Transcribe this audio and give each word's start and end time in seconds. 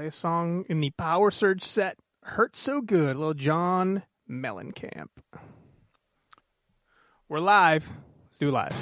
play 0.00 0.06
a 0.06 0.10
song 0.10 0.64
in 0.70 0.80
the 0.80 0.88
Power 0.88 1.30
Surge 1.30 1.62
set. 1.62 1.98
Hurt 2.22 2.56
so 2.56 2.80
good, 2.80 3.18
little 3.18 3.34
John 3.34 4.04
Mellencamp. 4.30 5.08
We're 7.28 7.40
live. 7.40 7.90
Let's 8.24 8.38
do 8.38 8.50
live. 8.50 8.74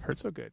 Hurt 0.00 0.18
so 0.18 0.32
good. 0.32 0.50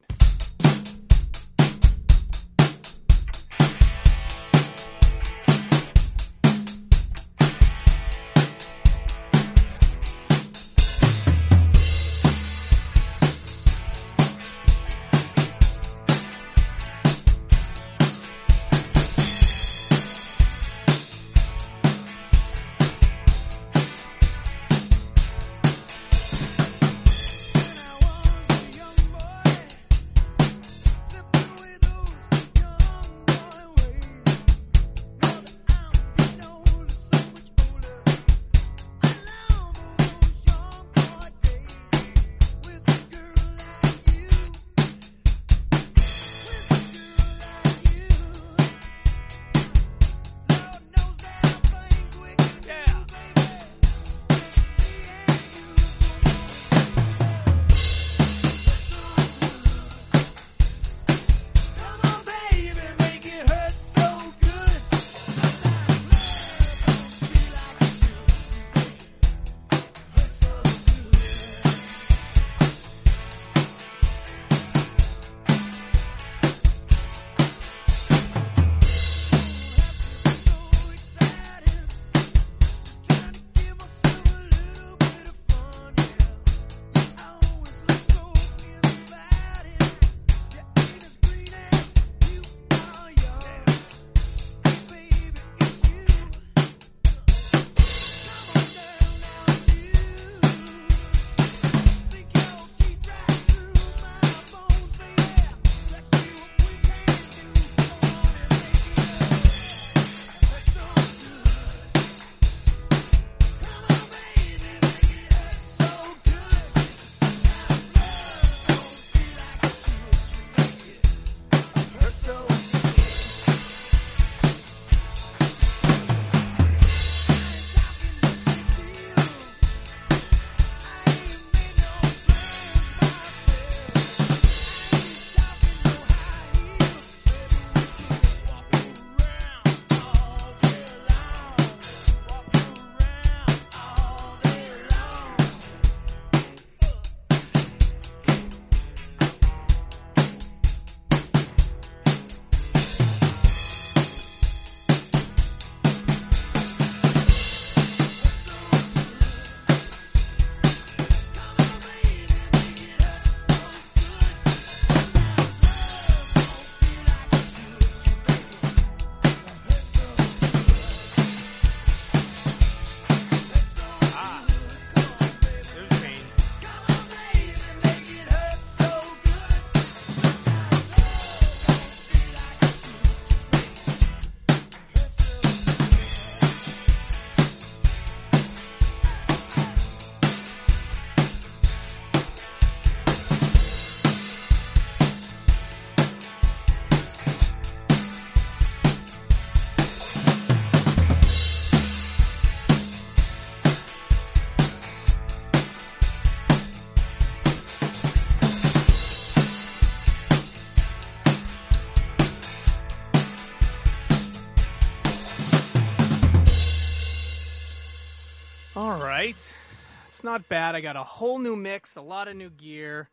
It's 220.18 220.24
not 220.24 220.48
bad. 220.48 220.74
I 220.74 220.80
got 220.80 220.96
a 220.96 221.04
whole 221.04 221.38
new 221.38 221.54
mix, 221.54 221.94
a 221.94 222.00
lot 222.00 222.26
of 222.26 222.34
new 222.34 222.50
gear. 222.50 223.08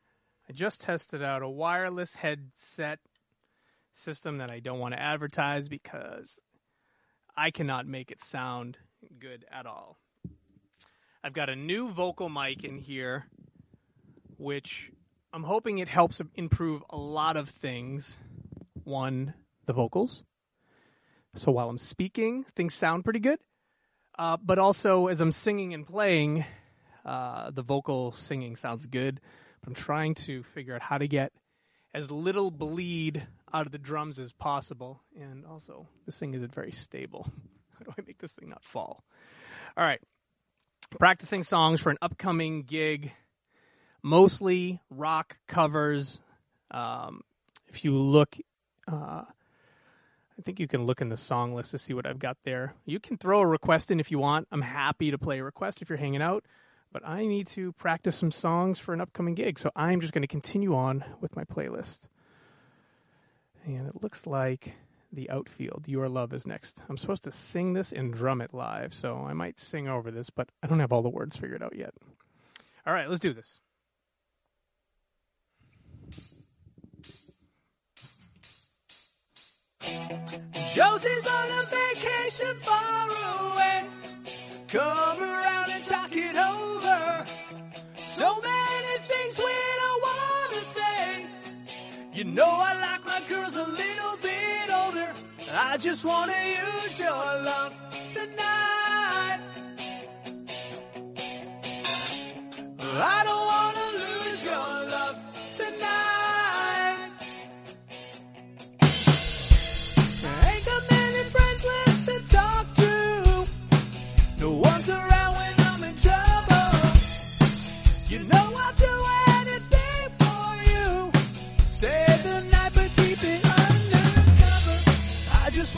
I 0.50 0.54
just 0.54 0.82
tested 0.82 1.22
out 1.22 1.44
a 1.44 1.48
wireless 1.48 2.16
headset 2.16 2.98
system 3.94 4.40
that 4.40 4.50
I 4.50 4.60
don't 4.60 4.80
want 4.80 4.96
to 4.96 5.00
advertise 5.00 5.70
because 5.70 6.40
I 7.38 7.52
cannot 7.52 7.86
make 7.86 8.10
it 8.10 8.24
sound 8.24 8.80
good 9.20 9.46
at 9.52 9.68
all. 9.68 10.00
I've 11.24 11.34
got 11.34 11.48
a 11.48 11.56
new 11.56 11.90
vocal 11.90 12.28
mic 12.28 12.64
in 12.64 12.80
here, 12.80 13.28
which 14.38 14.92
I'm 15.32 15.44
hoping 15.44 15.78
it 15.78 15.88
helps 15.88 16.24
improve 16.34 16.84
a 16.90 16.98
lot 16.98 17.38
of 17.38 17.50
things. 17.50 18.18
One, 18.84 19.36
the 19.68 19.74
vocals. 19.74 20.24
So 21.36 21.52
while 21.52 21.70
I'm 21.70 21.78
speaking, 21.78 22.46
things 22.56 22.74
sound 22.74 23.04
pretty 23.04 23.20
good. 23.20 23.38
Uh, 24.18 24.38
but 24.44 24.58
also, 24.58 25.06
as 25.06 25.22
I'm 25.22 25.32
singing 25.32 25.76
and 25.76 25.86
playing, 25.86 26.46
uh, 27.06 27.52
the 27.52 27.62
vocal 27.62 28.12
singing 28.14 28.56
sounds 28.56 28.86
good. 28.88 29.22
But 29.62 29.70
I'm 29.70 29.76
trying 29.76 30.16
to 30.16 30.44
figure 30.44 30.76
out 30.76 30.82
how 30.82 30.98
to 30.98 31.08
get 31.08 31.32
as 31.94 32.12
little 32.12 32.52
bleed 32.52 33.26
out 33.54 33.66
of 33.66 33.72
the 33.72 33.78
drums 33.78 34.20
as 34.20 34.34
possible. 34.34 35.02
And 35.20 35.46
also, 35.46 35.88
this 36.06 36.20
thing 36.20 36.34
isn't 36.34 36.54
very 36.54 36.72
stable. 36.72 37.30
How 37.80 37.86
do 37.86 37.92
I 37.98 38.02
make 38.06 38.18
this 38.18 38.34
thing 38.34 38.50
not 38.50 38.64
fall? 38.64 39.04
All 39.78 39.86
right. 39.86 40.02
Practicing 41.00 41.44
songs 41.44 41.80
for 41.82 41.90
an 41.90 41.98
upcoming 42.02 42.64
gig, 42.64 43.12
mostly 44.04 44.82
rock 44.90 45.38
covers. 45.48 46.20
Um, 46.70 47.22
if 47.68 47.84
you 47.84 47.98
look, 47.98 48.38
uh, 48.88 49.24
I 50.38 50.42
think 50.44 50.60
you 50.60 50.68
can 50.68 50.86
look 50.86 51.02
in 51.02 51.10
the 51.10 51.18
song 51.18 51.56
list 51.56 51.72
to 51.72 51.78
see 51.78 51.94
what 51.94 52.06
I've 52.06 52.20
got 52.20 52.38
there. 52.44 52.74
You 52.86 53.00
can 53.00 53.18
throw 53.18 53.40
a 53.40 53.48
request 53.48 53.90
in 53.90 54.00
if 54.00 54.12
you 54.12 54.20
want. 54.20 54.48
I'm 54.52 54.62
happy 54.62 55.12
to 55.12 55.18
play 55.18 55.40
a 55.40 55.44
request 55.44 55.82
if 55.82 55.90
you're 55.90 55.98
hanging 55.98 56.22
out, 56.22 56.46
but 56.96 57.06
I 57.06 57.26
need 57.26 57.48
to 57.48 57.74
practice 57.74 58.16
some 58.16 58.32
songs 58.32 58.80
for 58.80 58.94
an 58.94 59.02
upcoming 59.02 59.36
gig, 59.36 59.60
so 59.60 59.70
I'm 59.76 60.00
just 60.00 60.14
going 60.14 60.22
to 60.22 60.30
continue 60.30 60.78
on 60.78 61.04
with 61.20 61.36
my 61.36 61.44
playlist. 61.44 62.00
And 63.66 63.86
it 63.86 64.02
looks 64.02 64.26
like 64.26 64.76
The 65.12 65.30
Outfield. 65.30 65.90
Your 65.90 66.08
Love 66.08 66.32
is 66.32 66.48
next. 66.48 66.82
I'm 66.88 66.96
supposed 66.96 67.26
to 67.26 67.34
sing 67.34 67.74
this 67.74 67.92
and 67.92 68.14
drum 68.14 68.40
it 68.40 68.54
live, 68.54 68.94
so 68.94 69.26
I 69.28 69.34
might 69.34 69.60
sing 69.60 69.90
over 69.90 70.10
this, 70.10 70.30
but 70.30 70.48
I 70.64 70.68
don't 70.68 70.80
have 70.80 70.94
all 70.94 71.02
the 71.02 71.10
words 71.10 71.36
figured 71.36 71.62
out 71.62 71.76
yet. 71.76 71.94
All 72.88 72.94
right, 72.94 73.10
let's 73.10 73.20
do 73.20 73.34
this. 73.34 73.60
Josie's 79.82 81.28
on 81.28 81.52
a 81.52 81.66
vacation 81.66 82.56
far 82.60 83.10
away. 83.10 83.90
Come 84.70 85.20
around 85.20 85.55
know 92.36 92.52
I 92.70 92.74
like 92.88 93.06
my 93.06 93.22
girls 93.30 93.56
a 93.56 93.64
little 93.64 94.18
bit 94.22 94.70
older. 94.82 95.10
I 95.52 95.78
just 95.78 96.04
want 96.04 96.32
to 96.32 96.38
use 96.48 97.00
your 97.00 97.26
love 97.50 97.74
tonight. 98.14 99.40
I 102.78 103.22
don't 103.24 103.45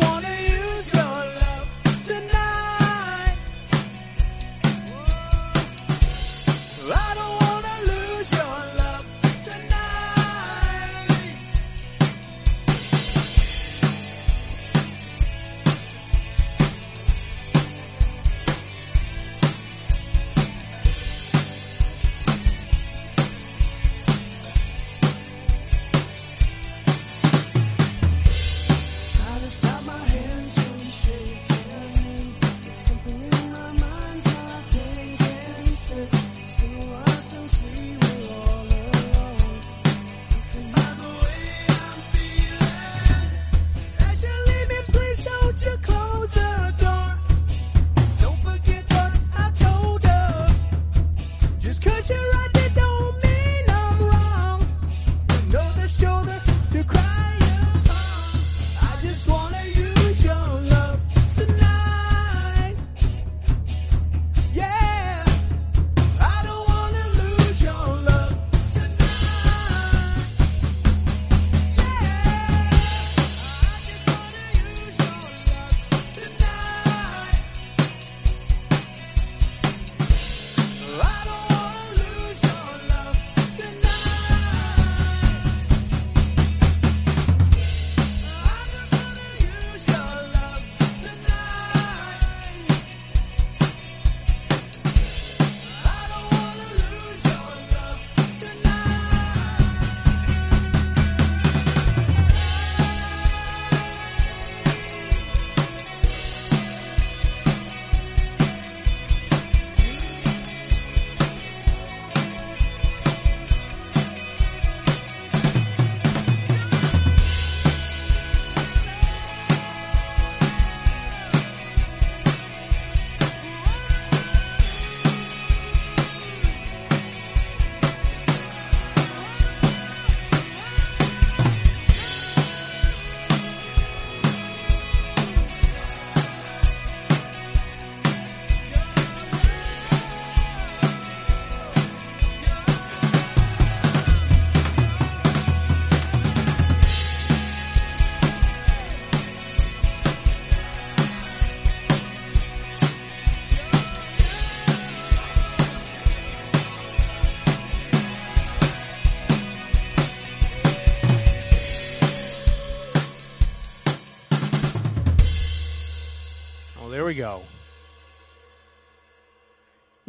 wanna 0.01 0.33
use 0.41 0.76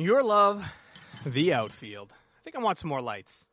Your 0.09 0.23
love, 0.23 0.65
the 1.27 1.53
outfield. 1.53 2.11
I 2.11 2.41
think 2.43 2.57
I 2.57 2.61
want 2.61 2.79
some 2.79 2.89
more 2.89 3.03
lights. 3.03 3.45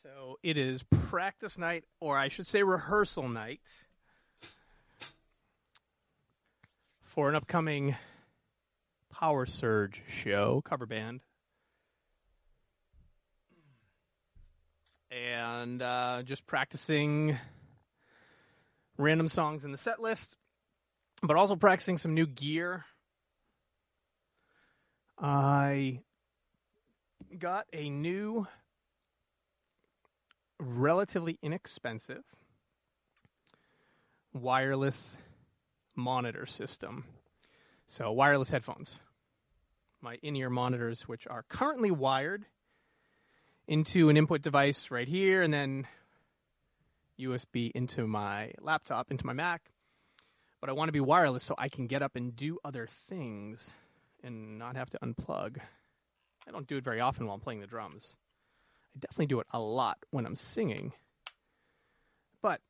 So 0.00 0.38
it 0.44 0.56
is 0.56 0.84
practice 1.08 1.58
night, 1.58 1.82
or 1.98 2.16
I 2.16 2.28
should 2.28 2.46
say 2.46 2.62
rehearsal 2.62 3.28
night, 3.28 3.68
for 7.02 7.28
an 7.28 7.34
upcoming 7.34 7.96
Power 9.12 9.44
Surge 9.44 10.02
show, 10.06 10.62
cover 10.64 10.86
band. 10.86 11.22
And 15.10 15.82
uh, 15.82 16.22
just 16.24 16.46
practicing 16.46 17.36
random 18.98 19.26
songs 19.26 19.64
in 19.64 19.72
the 19.72 19.78
set 19.78 20.00
list 20.00 20.36
but 21.22 21.36
also 21.36 21.56
practicing 21.56 21.98
some 21.98 22.14
new 22.14 22.26
gear. 22.26 22.84
I 25.18 26.00
got 27.38 27.66
a 27.72 27.88
new, 27.88 28.46
relatively 30.58 31.38
inexpensive 31.42 32.22
wireless 34.32 35.16
monitor 35.94 36.46
system. 36.46 37.04
So, 37.86 38.12
wireless 38.12 38.50
headphones. 38.50 38.96
My 40.02 40.18
in 40.22 40.36
ear 40.36 40.50
monitors, 40.50 41.02
which 41.02 41.26
are 41.26 41.44
currently 41.48 41.90
wired 41.90 42.44
into 43.66 44.08
an 44.08 44.16
input 44.16 44.42
device 44.42 44.90
right 44.90 45.08
here, 45.08 45.42
and 45.42 45.52
then 45.52 45.86
USB 47.18 47.70
into 47.74 48.06
my 48.06 48.52
laptop, 48.60 49.10
into 49.10 49.24
my 49.24 49.32
Mac 49.32 49.70
but 50.60 50.70
I 50.70 50.72
want 50.72 50.88
to 50.88 50.92
be 50.92 51.00
wireless 51.00 51.44
so 51.44 51.54
I 51.56 51.68
can 51.68 51.86
get 51.86 52.02
up 52.02 52.16
and 52.16 52.34
do 52.34 52.58
other 52.64 52.88
things 53.08 53.70
and 54.22 54.58
not 54.58 54.76
have 54.76 54.90
to 54.90 54.98
unplug. 55.02 55.58
I 56.46 56.50
don't 56.50 56.66
do 56.66 56.76
it 56.76 56.84
very 56.84 57.00
often 57.00 57.26
while 57.26 57.34
I'm 57.34 57.40
playing 57.40 57.60
the 57.60 57.66
drums. 57.66 58.14
I 58.94 59.00
definitely 59.00 59.26
do 59.26 59.40
it 59.40 59.46
a 59.52 59.58
lot 59.58 59.98
when 60.10 60.26
I'm 60.26 60.36
singing. 60.36 60.92
But 62.42 62.60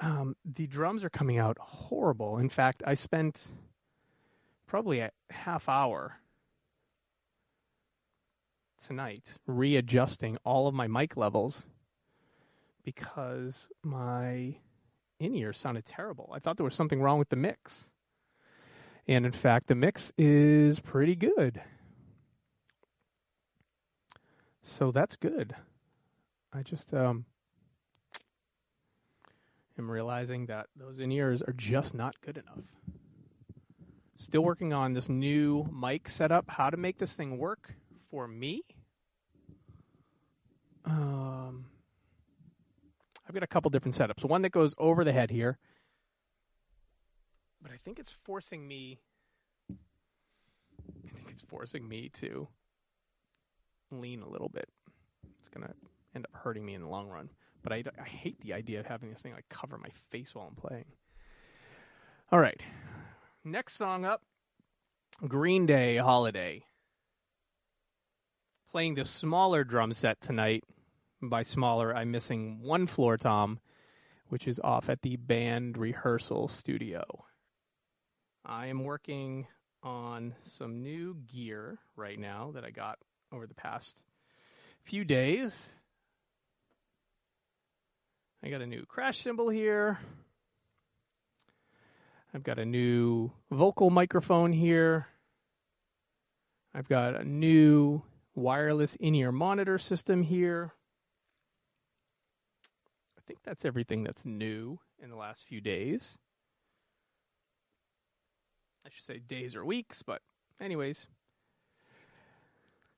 um, 0.00 0.36
the 0.44 0.66
drums 0.66 1.04
are 1.04 1.10
coming 1.10 1.38
out 1.38 1.58
horrible. 1.60 2.38
In 2.38 2.48
fact, 2.48 2.82
I 2.86 2.94
spent 2.94 3.50
probably 4.66 5.00
a 5.00 5.10
half 5.30 5.68
hour 5.68 6.18
tonight 8.86 9.32
readjusting 9.46 10.36
all 10.44 10.66
of 10.66 10.74
my 10.74 10.86
mic 10.86 11.16
levels 11.16 11.64
because 12.84 13.68
my 13.82 14.56
in 15.18 15.34
ear 15.34 15.52
sounded 15.52 15.86
terrible. 15.86 16.30
I 16.34 16.38
thought 16.38 16.56
there 16.56 16.64
was 16.64 16.74
something 16.74 17.00
wrong 17.00 17.18
with 17.18 17.28
the 17.28 17.36
mix. 17.36 17.86
And 19.08 19.24
in 19.24 19.32
fact, 19.32 19.68
the 19.68 19.74
mix 19.74 20.12
is 20.18 20.80
pretty 20.80 21.14
good. 21.14 21.60
So 24.62 24.90
that's 24.90 25.14
good. 25.16 25.54
I 26.52 26.62
just 26.62 26.92
um, 26.92 27.24
am 29.78 29.90
realizing 29.90 30.46
that 30.46 30.66
those 30.74 30.98
in 30.98 31.12
ears 31.12 31.40
are 31.40 31.52
just 31.52 31.94
not 31.94 32.20
good 32.20 32.36
enough. 32.36 32.64
Still 34.16 34.42
working 34.42 34.72
on 34.72 34.92
this 34.92 35.08
new 35.08 35.64
mic 35.72 36.08
setup, 36.08 36.46
how 36.48 36.70
to 36.70 36.76
make 36.76 36.98
this 36.98 37.14
thing 37.14 37.38
work 37.38 37.74
for 38.10 38.26
me. 38.26 38.62
Um, 40.84 41.66
I've 43.28 43.34
got 43.34 43.42
a 43.42 43.48
couple 43.48 43.70
different 43.70 43.96
setups. 43.96 44.24
One 44.24 44.42
that 44.42 44.50
goes 44.50 44.74
over 44.78 45.04
the 45.04 45.12
head 45.12 45.30
here, 45.30 45.58
but 47.66 47.74
I 47.74 47.78
think 47.78 47.98
it's 47.98 48.12
forcing 48.12 48.68
me. 48.68 49.00
I 49.68 51.10
think 51.16 51.30
it's 51.32 51.42
forcing 51.42 51.88
me 51.88 52.10
to 52.10 52.46
lean 53.90 54.22
a 54.22 54.28
little 54.28 54.48
bit. 54.48 54.68
It's 55.40 55.48
gonna 55.48 55.74
end 56.14 56.26
up 56.26 56.40
hurting 56.42 56.64
me 56.64 56.74
in 56.74 56.82
the 56.82 56.88
long 56.88 57.08
run. 57.08 57.28
But 57.64 57.72
I, 57.72 57.82
I 58.00 58.04
hate 58.04 58.40
the 58.40 58.52
idea 58.52 58.78
of 58.78 58.86
having 58.86 59.10
this 59.10 59.20
thing 59.20 59.32
like 59.32 59.48
cover 59.48 59.78
my 59.78 59.88
face 60.10 60.32
while 60.32 60.46
I'm 60.46 60.54
playing. 60.54 60.84
All 62.30 62.38
right, 62.38 62.62
next 63.42 63.74
song 63.74 64.04
up, 64.04 64.22
Green 65.26 65.66
Day 65.66 65.96
Holiday. 65.96 66.62
Playing 68.70 68.94
the 68.94 69.04
smaller 69.04 69.64
drum 69.64 69.92
set 69.92 70.20
tonight 70.20 70.62
by 71.20 71.42
smaller, 71.42 71.92
I'm 71.96 72.12
missing 72.12 72.60
one 72.62 72.86
floor 72.86 73.16
tom, 73.16 73.58
which 74.28 74.46
is 74.46 74.60
off 74.62 74.88
at 74.88 75.02
the 75.02 75.16
band 75.16 75.76
rehearsal 75.76 76.46
studio. 76.46 77.24
I 78.48 78.66
am 78.66 78.84
working 78.84 79.48
on 79.82 80.36
some 80.44 80.80
new 80.80 81.16
gear 81.26 81.78
right 81.96 82.16
now 82.16 82.52
that 82.54 82.64
I 82.64 82.70
got 82.70 82.98
over 83.32 83.44
the 83.44 83.54
past 83.54 84.04
few 84.84 85.04
days. 85.04 85.68
I 88.44 88.48
got 88.48 88.62
a 88.62 88.66
new 88.66 88.86
crash 88.86 89.24
cymbal 89.24 89.48
here. 89.48 89.98
I've 92.32 92.44
got 92.44 92.60
a 92.60 92.64
new 92.64 93.32
vocal 93.50 93.90
microphone 93.90 94.52
here. 94.52 95.08
I've 96.72 96.88
got 96.88 97.16
a 97.16 97.24
new 97.24 98.02
wireless 98.36 98.94
in 98.94 99.16
ear 99.16 99.32
monitor 99.32 99.76
system 99.76 100.22
here. 100.22 100.72
I 103.18 103.22
think 103.26 103.40
that's 103.44 103.64
everything 103.64 104.04
that's 104.04 104.24
new 104.24 104.78
in 105.02 105.10
the 105.10 105.16
last 105.16 105.46
few 105.48 105.60
days. 105.60 106.16
I 108.86 108.88
should 108.88 109.04
say 109.04 109.18
days 109.18 109.56
or 109.56 109.64
weeks, 109.64 110.02
but, 110.02 110.22
anyways. 110.60 111.08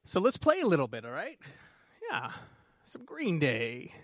So 0.04 0.20
let's 0.20 0.36
play 0.36 0.60
a 0.60 0.66
little 0.66 0.86
bit, 0.86 1.06
all 1.06 1.10
right? 1.10 1.38
Yeah, 2.10 2.32
some 2.84 3.06
Green 3.06 3.38
Day. 3.38 3.94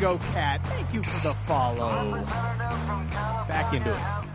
Marigo 0.00 0.18
Cat, 0.32 0.66
thank 0.68 0.94
you 0.94 1.02
for 1.02 1.28
the 1.28 1.34
follow. 1.46 2.12
Back 3.46 3.74
into 3.74 3.90
it. 3.90 4.29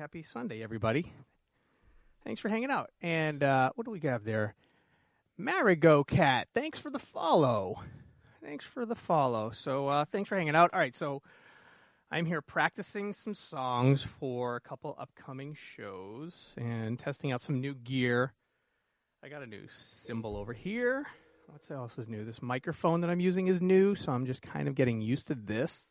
Happy 0.00 0.22
Sunday, 0.22 0.62
everybody. 0.62 1.12
Thanks 2.24 2.40
for 2.40 2.48
hanging 2.48 2.70
out. 2.70 2.88
And 3.02 3.42
uh, 3.42 3.70
what 3.74 3.84
do 3.84 3.90
we 3.90 4.00
have 4.00 4.24
there? 4.24 4.54
Marigo 5.38 6.06
Cat, 6.06 6.48
thanks 6.54 6.78
for 6.78 6.88
the 6.88 6.98
follow. 6.98 7.82
Thanks 8.42 8.64
for 8.64 8.86
the 8.86 8.94
follow. 8.94 9.50
So, 9.50 9.88
uh, 9.88 10.06
thanks 10.06 10.30
for 10.30 10.36
hanging 10.36 10.56
out. 10.56 10.70
All 10.72 10.80
right, 10.80 10.96
so 10.96 11.20
I'm 12.10 12.24
here 12.24 12.40
practicing 12.40 13.12
some 13.12 13.34
songs 13.34 14.02
for 14.18 14.56
a 14.56 14.60
couple 14.62 14.96
upcoming 14.98 15.54
shows 15.54 16.54
and 16.56 16.98
testing 16.98 17.30
out 17.30 17.42
some 17.42 17.60
new 17.60 17.74
gear. 17.74 18.32
I 19.22 19.28
got 19.28 19.42
a 19.42 19.46
new 19.46 19.68
cymbal 19.68 20.34
over 20.34 20.54
here. 20.54 21.04
What 21.44 21.70
else 21.70 21.98
is 21.98 22.08
new? 22.08 22.24
This 22.24 22.40
microphone 22.40 23.02
that 23.02 23.10
I'm 23.10 23.20
using 23.20 23.48
is 23.48 23.60
new, 23.60 23.94
so 23.94 24.12
I'm 24.12 24.24
just 24.24 24.40
kind 24.40 24.66
of 24.66 24.74
getting 24.74 25.02
used 25.02 25.26
to 25.26 25.34
this. 25.34 25.89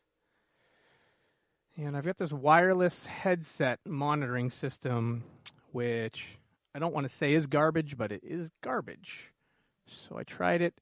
And 1.82 1.96
I've 1.96 2.04
got 2.04 2.18
this 2.18 2.30
wireless 2.30 3.06
headset 3.06 3.80
monitoring 3.86 4.50
system, 4.50 5.24
which 5.72 6.26
I 6.74 6.78
don't 6.78 6.92
want 6.92 7.08
to 7.08 7.12
say 7.12 7.32
is 7.32 7.46
garbage, 7.46 7.96
but 7.96 8.12
it 8.12 8.22
is 8.22 8.50
garbage. 8.60 9.30
So 9.86 10.18
I 10.18 10.24
tried 10.24 10.60
it. 10.60 10.74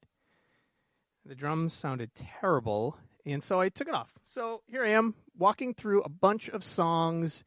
The 1.25 1.35
drums 1.35 1.73
sounded 1.73 2.11
terrible, 2.15 2.97
and 3.25 3.41
so 3.41 3.61
I 3.61 3.69
took 3.69 3.87
it 3.87 3.93
off. 3.93 4.11
So 4.25 4.61
here 4.67 4.83
I 4.83 4.89
am, 4.89 5.15
walking 5.37 5.73
through 5.73 6.01
a 6.01 6.09
bunch 6.09 6.49
of 6.49 6.65
songs 6.65 7.45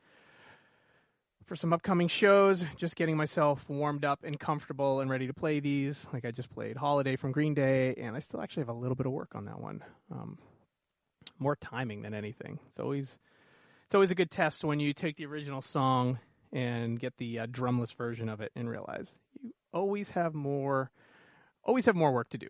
for 1.45 1.55
some 1.55 1.75
upcoming 1.75 2.09
shows, 2.09 2.65
just 2.79 2.97
getting 2.97 3.19
myself 3.19 3.69
warmed 3.69 4.07
up 4.07 4.21
and 4.25 4.41
comfortable 4.41 5.01
and 5.01 5.11
ready 5.11 5.27
to 5.27 5.35
play 5.35 5.61
these. 5.61 6.07
Like 6.11 6.25
I 6.25 6.31
just 6.31 6.49
played 6.49 6.79
Holiday 6.79 7.17
from 7.17 7.33
Green 7.33 7.53
Day, 7.53 7.97
and 7.97 8.17
I 8.17 8.21
still 8.21 8.41
actually 8.41 8.63
have 8.63 8.71
a 8.71 8.73
little 8.81 8.97
bit 8.97 9.05
of 9.05 9.13
work 9.13 9.35
on 9.35 9.45
that 9.45 9.61
one. 9.61 9.85
Um, 10.11 10.39
more 11.39 11.57
timing 11.57 12.01
than 12.01 12.15
anything. 12.15 12.59
It's 12.71 12.81
always 12.81 13.19
it's 13.93 13.95
always 13.95 14.11
a 14.11 14.15
good 14.15 14.31
test 14.31 14.65
when 14.65 14.81
you 14.81 14.95
take 14.95 15.19
the 15.19 15.27
original 15.27 15.61
song 15.61 16.19
and 16.51 16.99
get 16.99 17.15
the 17.19 17.41
uh, 17.41 17.47
drumless 17.47 17.95
version 17.95 18.31
of 18.31 18.41
it 18.41 18.51
and 18.57 18.67
realize 18.67 19.11
you 19.43 19.53
always 19.71 20.09
have 20.09 20.33
more 20.33 20.91
always 21.63 21.85
have 21.85 21.95
more 21.95 22.11
work 22.11 22.31
to 22.31 22.39
do. 22.39 22.47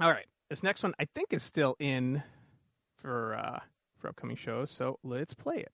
All 0.00 0.08
right, 0.08 0.24
this 0.48 0.62
next 0.62 0.82
one 0.82 0.94
I 0.98 1.04
think 1.14 1.34
is 1.34 1.42
still 1.42 1.76
in 1.78 2.22
for 3.02 3.34
uh, 3.36 3.58
for 3.98 4.08
upcoming 4.08 4.36
shows, 4.36 4.70
so 4.70 4.98
let's 5.04 5.34
play 5.34 5.56
it. 5.56 5.70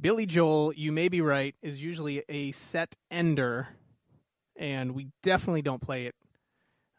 Billy 0.00 0.26
Joel, 0.26 0.72
you 0.72 0.90
may 0.90 1.06
be 1.06 1.20
right, 1.20 1.54
is 1.62 1.80
usually 1.80 2.24
a 2.28 2.50
set 2.50 2.96
ender, 3.08 3.68
and 4.56 4.96
we 4.96 5.10
definitely 5.22 5.62
don't 5.62 5.80
play 5.80 6.06
it 6.06 6.16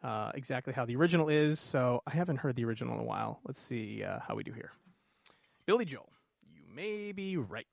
uh, 0.02 0.32
exactly 0.36 0.72
how 0.72 0.86
the 0.86 0.96
original 0.96 1.28
is. 1.28 1.60
So 1.60 2.02
I 2.08 2.12
haven't 2.12 2.38
heard 2.38 2.56
the 2.56 2.64
original 2.64 2.94
in 2.94 3.02
a 3.02 3.06
while. 3.06 3.42
Let's 3.46 3.60
see 3.60 4.06
uh, 4.06 4.20
how 4.26 4.36
we 4.36 4.44
do 4.44 4.54
here. 4.54 4.72
Billy 5.66 5.84
Joel, 5.84 6.10
may 6.80 7.12
be 7.12 7.36
right. 7.36 7.66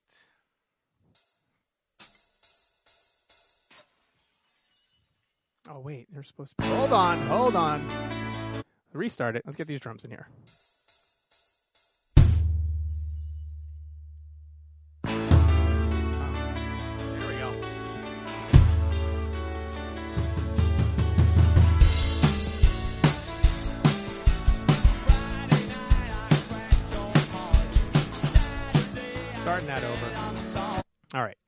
Oh 5.69 5.81
wait, 5.81 6.07
they're 6.13 6.25
supposed 6.25 6.51
to. 6.51 6.57
Be... 6.63 6.69
Hold 6.69 6.93
on, 6.93 7.27
hold 7.27 7.57
on. 7.57 8.63
Restart 8.93 9.37
it. 9.37 9.43
Let's 9.45 9.57
get 9.57 9.67
these 9.67 9.81
drums 9.81 10.05
in 10.05 10.11
here. 10.11 10.29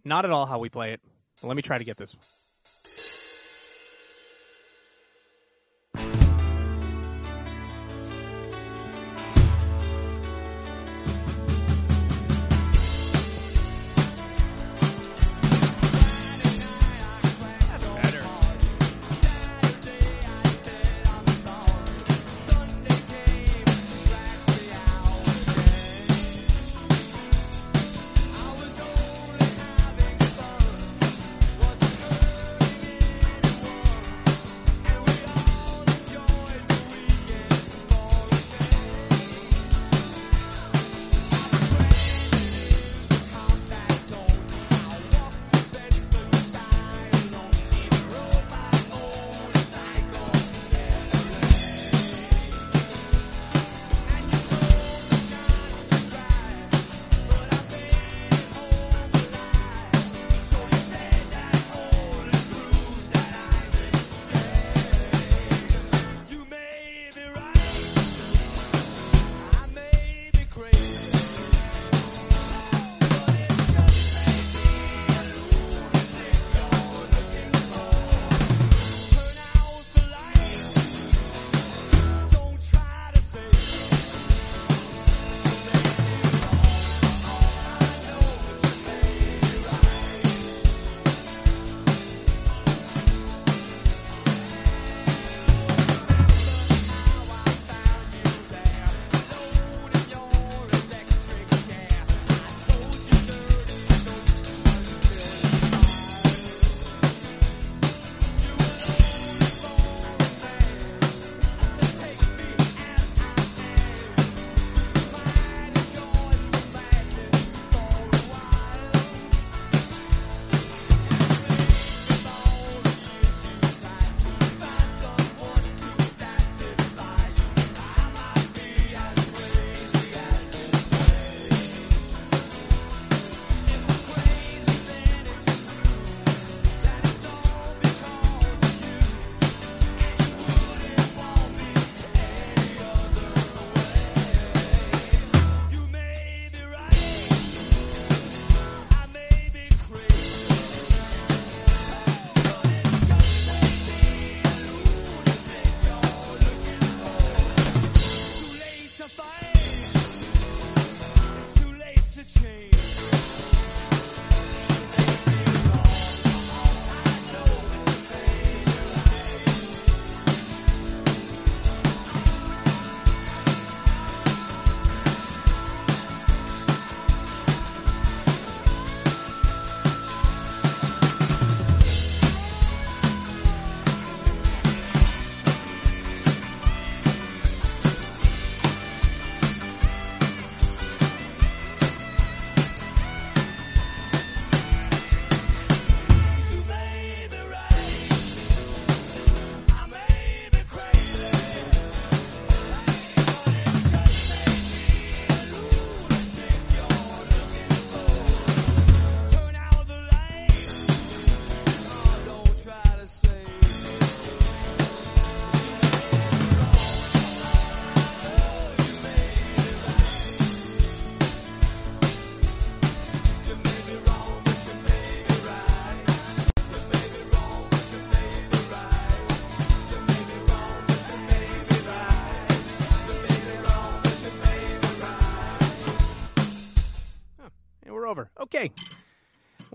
Not 0.09 0.25
at 0.25 0.31
all 0.31 0.47
how 0.47 0.59
we 0.59 0.69
play 0.69 0.93
it. 0.93 1.01
Let 1.43 1.57
me 1.57 1.63
try 1.63 1.79
to 1.79 1.85
get 1.85 1.97
this. 1.97 2.17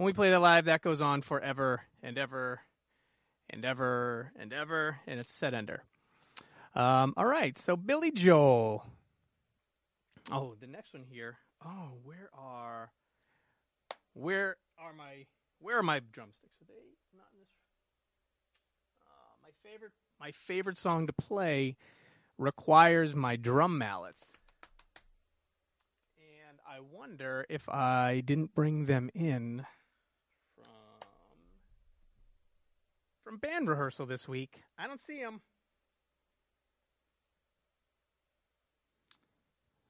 When 0.04 0.08
we 0.08 0.14
play 0.14 0.32
that 0.32 0.40
live, 0.42 0.66
that 0.66 0.82
goes 0.82 1.00
on 1.00 1.22
forever 1.22 1.84
and 2.02 2.18
ever 2.18 2.60
and 3.50 3.64
ever 3.64 4.34
and 4.38 4.52
ever, 4.52 5.00
and 5.08 5.18
it's 5.18 5.34
set 5.34 5.54
ender. 5.54 5.86
Um, 6.76 7.14
all 7.16 7.26
right, 7.26 7.58
so 7.58 7.78
Billy 7.78 8.12
Joel. 8.12 8.86
Oh, 10.30 10.56
the 10.60 10.68
next 10.68 10.92
one 10.92 11.06
here. 11.10 11.38
Oh, 11.66 11.94
where 12.04 12.30
are 12.38 12.92
where 14.12 14.58
are 14.78 14.92
my 14.92 15.26
where 15.60 15.78
are 15.78 15.84
my 15.84 16.02
drumsticks? 16.12 16.62
Are 16.62 16.66
they 16.68 16.84
not 17.16 17.28
in 17.32 17.40
this? 17.40 17.48
Uh, 19.08 19.36
my 19.42 19.52
favorite 19.64 19.94
my 20.20 20.32
favorite 20.34 20.78
song 20.78 21.08
to 21.08 21.14
play 21.14 21.78
requires 22.38 23.16
my 23.16 23.38
drum 23.38 23.78
mallets. 23.78 24.24
And 26.18 26.60
I 26.68 26.82
wonder 26.82 27.46
if 27.50 27.70
I 27.70 28.22
didn't 28.26 28.54
bring 28.54 28.88
them 28.88 29.10
in 29.16 29.66
from 33.34 33.40
band 33.40 33.68
rehearsal 33.68 34.06
this 34.06 34.28
week. 34.28 34.62
I 34.78 34.86
don't 34.86 35.02
see 35.02 35.18
him. 35.18 35.42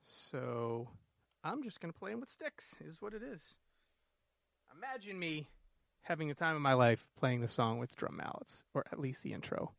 So 0.01 0.87
I'm 1.43 1.61
just 1.61 1.81
going 1.81 1.91
to 1.91 1.99
play 1.99 2.11
him 2.11 2.21
with 2.21 2.29
sticks, 2.29 2.75
is 2.85 3.01
what 3.01 3.13
it 3.13 3.21
is. 3.21 3.55
Imagine 4.77 5.19
me 5.19 5.49
having 6.03 6.29
the 6.29 6.33
time 6.33 6.55
of 6.55 6.61
my 6.61 6.73
life 6.73 7.05
playing 7.19 7.41
the 7.41 7.49
song 7.49 7.79
with 7.79 7.97
drum 7.97 8.15
mallets, 8.15 8.63
or 8.73 8.85
at 8.93 8.99
least 8.99 9.23
the 9.23 9.33
intro. 9.33 9.73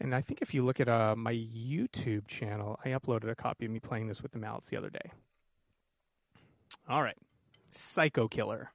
And 0.00 0.14
I 0.14 0.22
think 0.22 0.40
if 0.40 0.54
you 0.54 0.64
look 0.64 0.80
at 0.80 0.88
uh, 0.88 1.14
my 1.16 1.34
YouTube 1.34 2.28
channel, 2.28 2.80
I 2.82 2.90
uploaded 2.90 3.30
a 3.30 3.34
copy 3.34 3.66
of 3.66 3.70
me 3.70 3.80
playing 3.80 4.06
this 4.06 4.22
with 4.22 4.32
the 4.32 4.38
mallets 4.38 4.70
the 4.70 4.78
other 4.78 4.90
day. 4.90 5.10
All 6.88 7.02
right. 7.02 7.16
Psycho 7.74 8.26
Killer. 8.26 8.70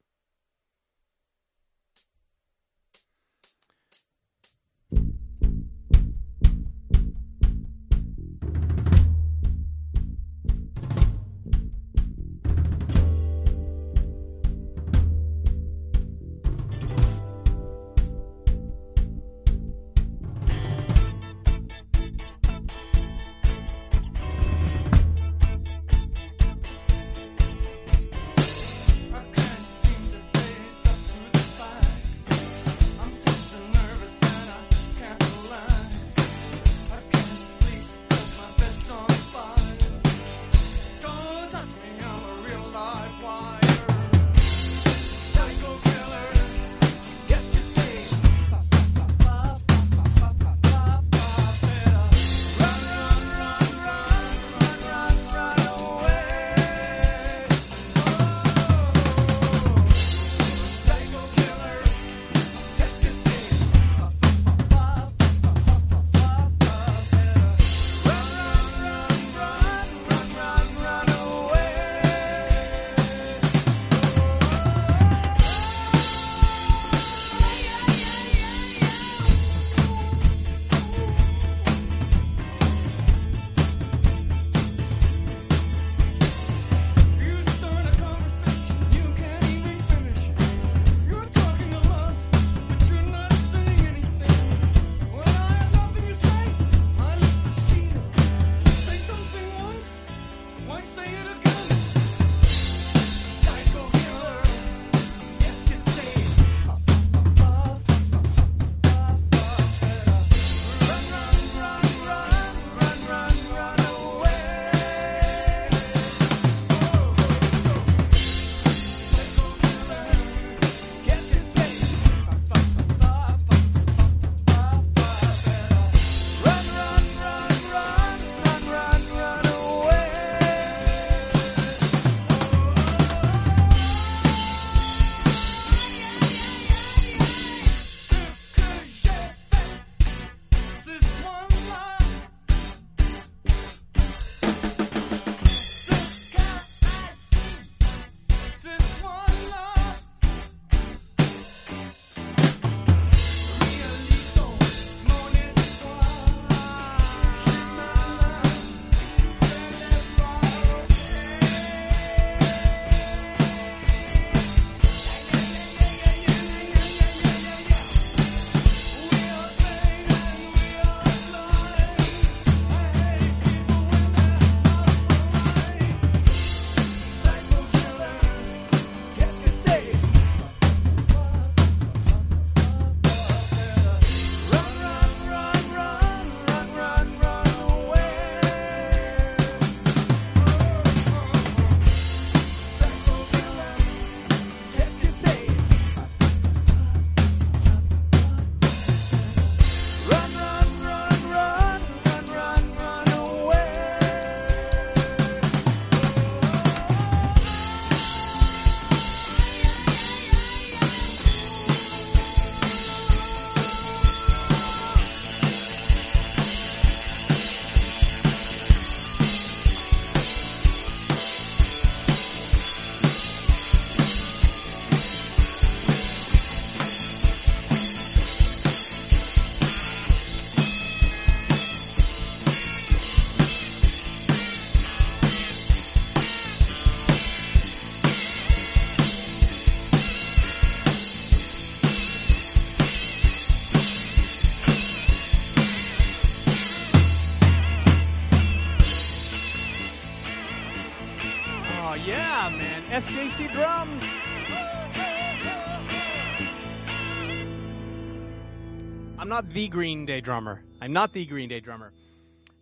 The 259.53 259.67
Green 259.67 260.05
Day 260.05 260.21
drummer. 260.21 260.63
I'm 260.81 260.93
not 260.93 261.11
the 261.11 261.25
Green 261.25 261.49
Day 261.49 261.59
drummer. 261.59 261.91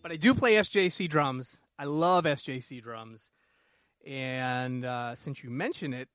But 0.02 0.12
I 0.12 0.16
do 0.16 0.34
play 0.34 0.56
SJC 0.56 1.08
drums. 1.08 1.60
I 1.78 1.84
love 1.84 2.24
SJC 2.24 2.82
drums. 2.82 3.30
And 4.08 4.84
uh, 4.84 5.14
since 5.14 5.44
you 5.44 5.52
mention 5.52 5.94
it, 5.94 6.10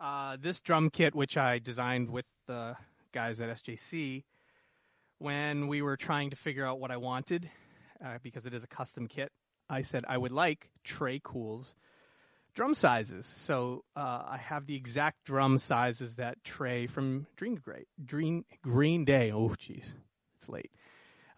uh, 0.00 0.38
this 0.40 0.62
drum 0.62 0.88
kit, 0.88 1.14
which 1.14 1.36
I 1.36 1.58
designed 1.58 2.08
with 2.08 2.24
the 2.46 2.76
guys 3.12 3.42
at 3.42 3.50
SJC, 3.50 4.24
when 5.18 5.68
we 5.68 5.82
were 5.82 5.98
trying 5.98 6.30
to 6.30 6.36
figure 6.36 6.64
out 6.64 6.80
what 6.80 6.90
I 6.90 6.96
wanted, 6.96 7.50
uh, 8.02 8.16
because 8.22 8.46
it 8.46 8.54
is 8.54 8.64
a 8.64 8.68
custom 8.68 9.06
kit, 9.06 9.30
I 9.68 9.82
said 9.82 10.06
I 10.08 10.16
would 10.16 10.32
like 10.32 10.70
Tré 10.82 11.22
Cool's 11.22 11.74
drum 12.54 12.74
sizes. 12.74 13.32
So 13.36 13.84
uh, 13.96 14.22
I 14.28 14.38
have 14.38 14.66
the 14.66 14.76
exact 14.76 15.24
drum 15.24 15.58
sizes 15.58 16.16
that 16.16 16.42
Tré 16.44 16.88
from 16.88 17.26
Green, 17.36 17.60
Green, 18.06 18.44
Green 18.62 19.04
Day, 19.04 19.32
oh 19.32 19.50
jeez, 19.50 19.94
it's 20.38 20.48
late, 20.48 20.72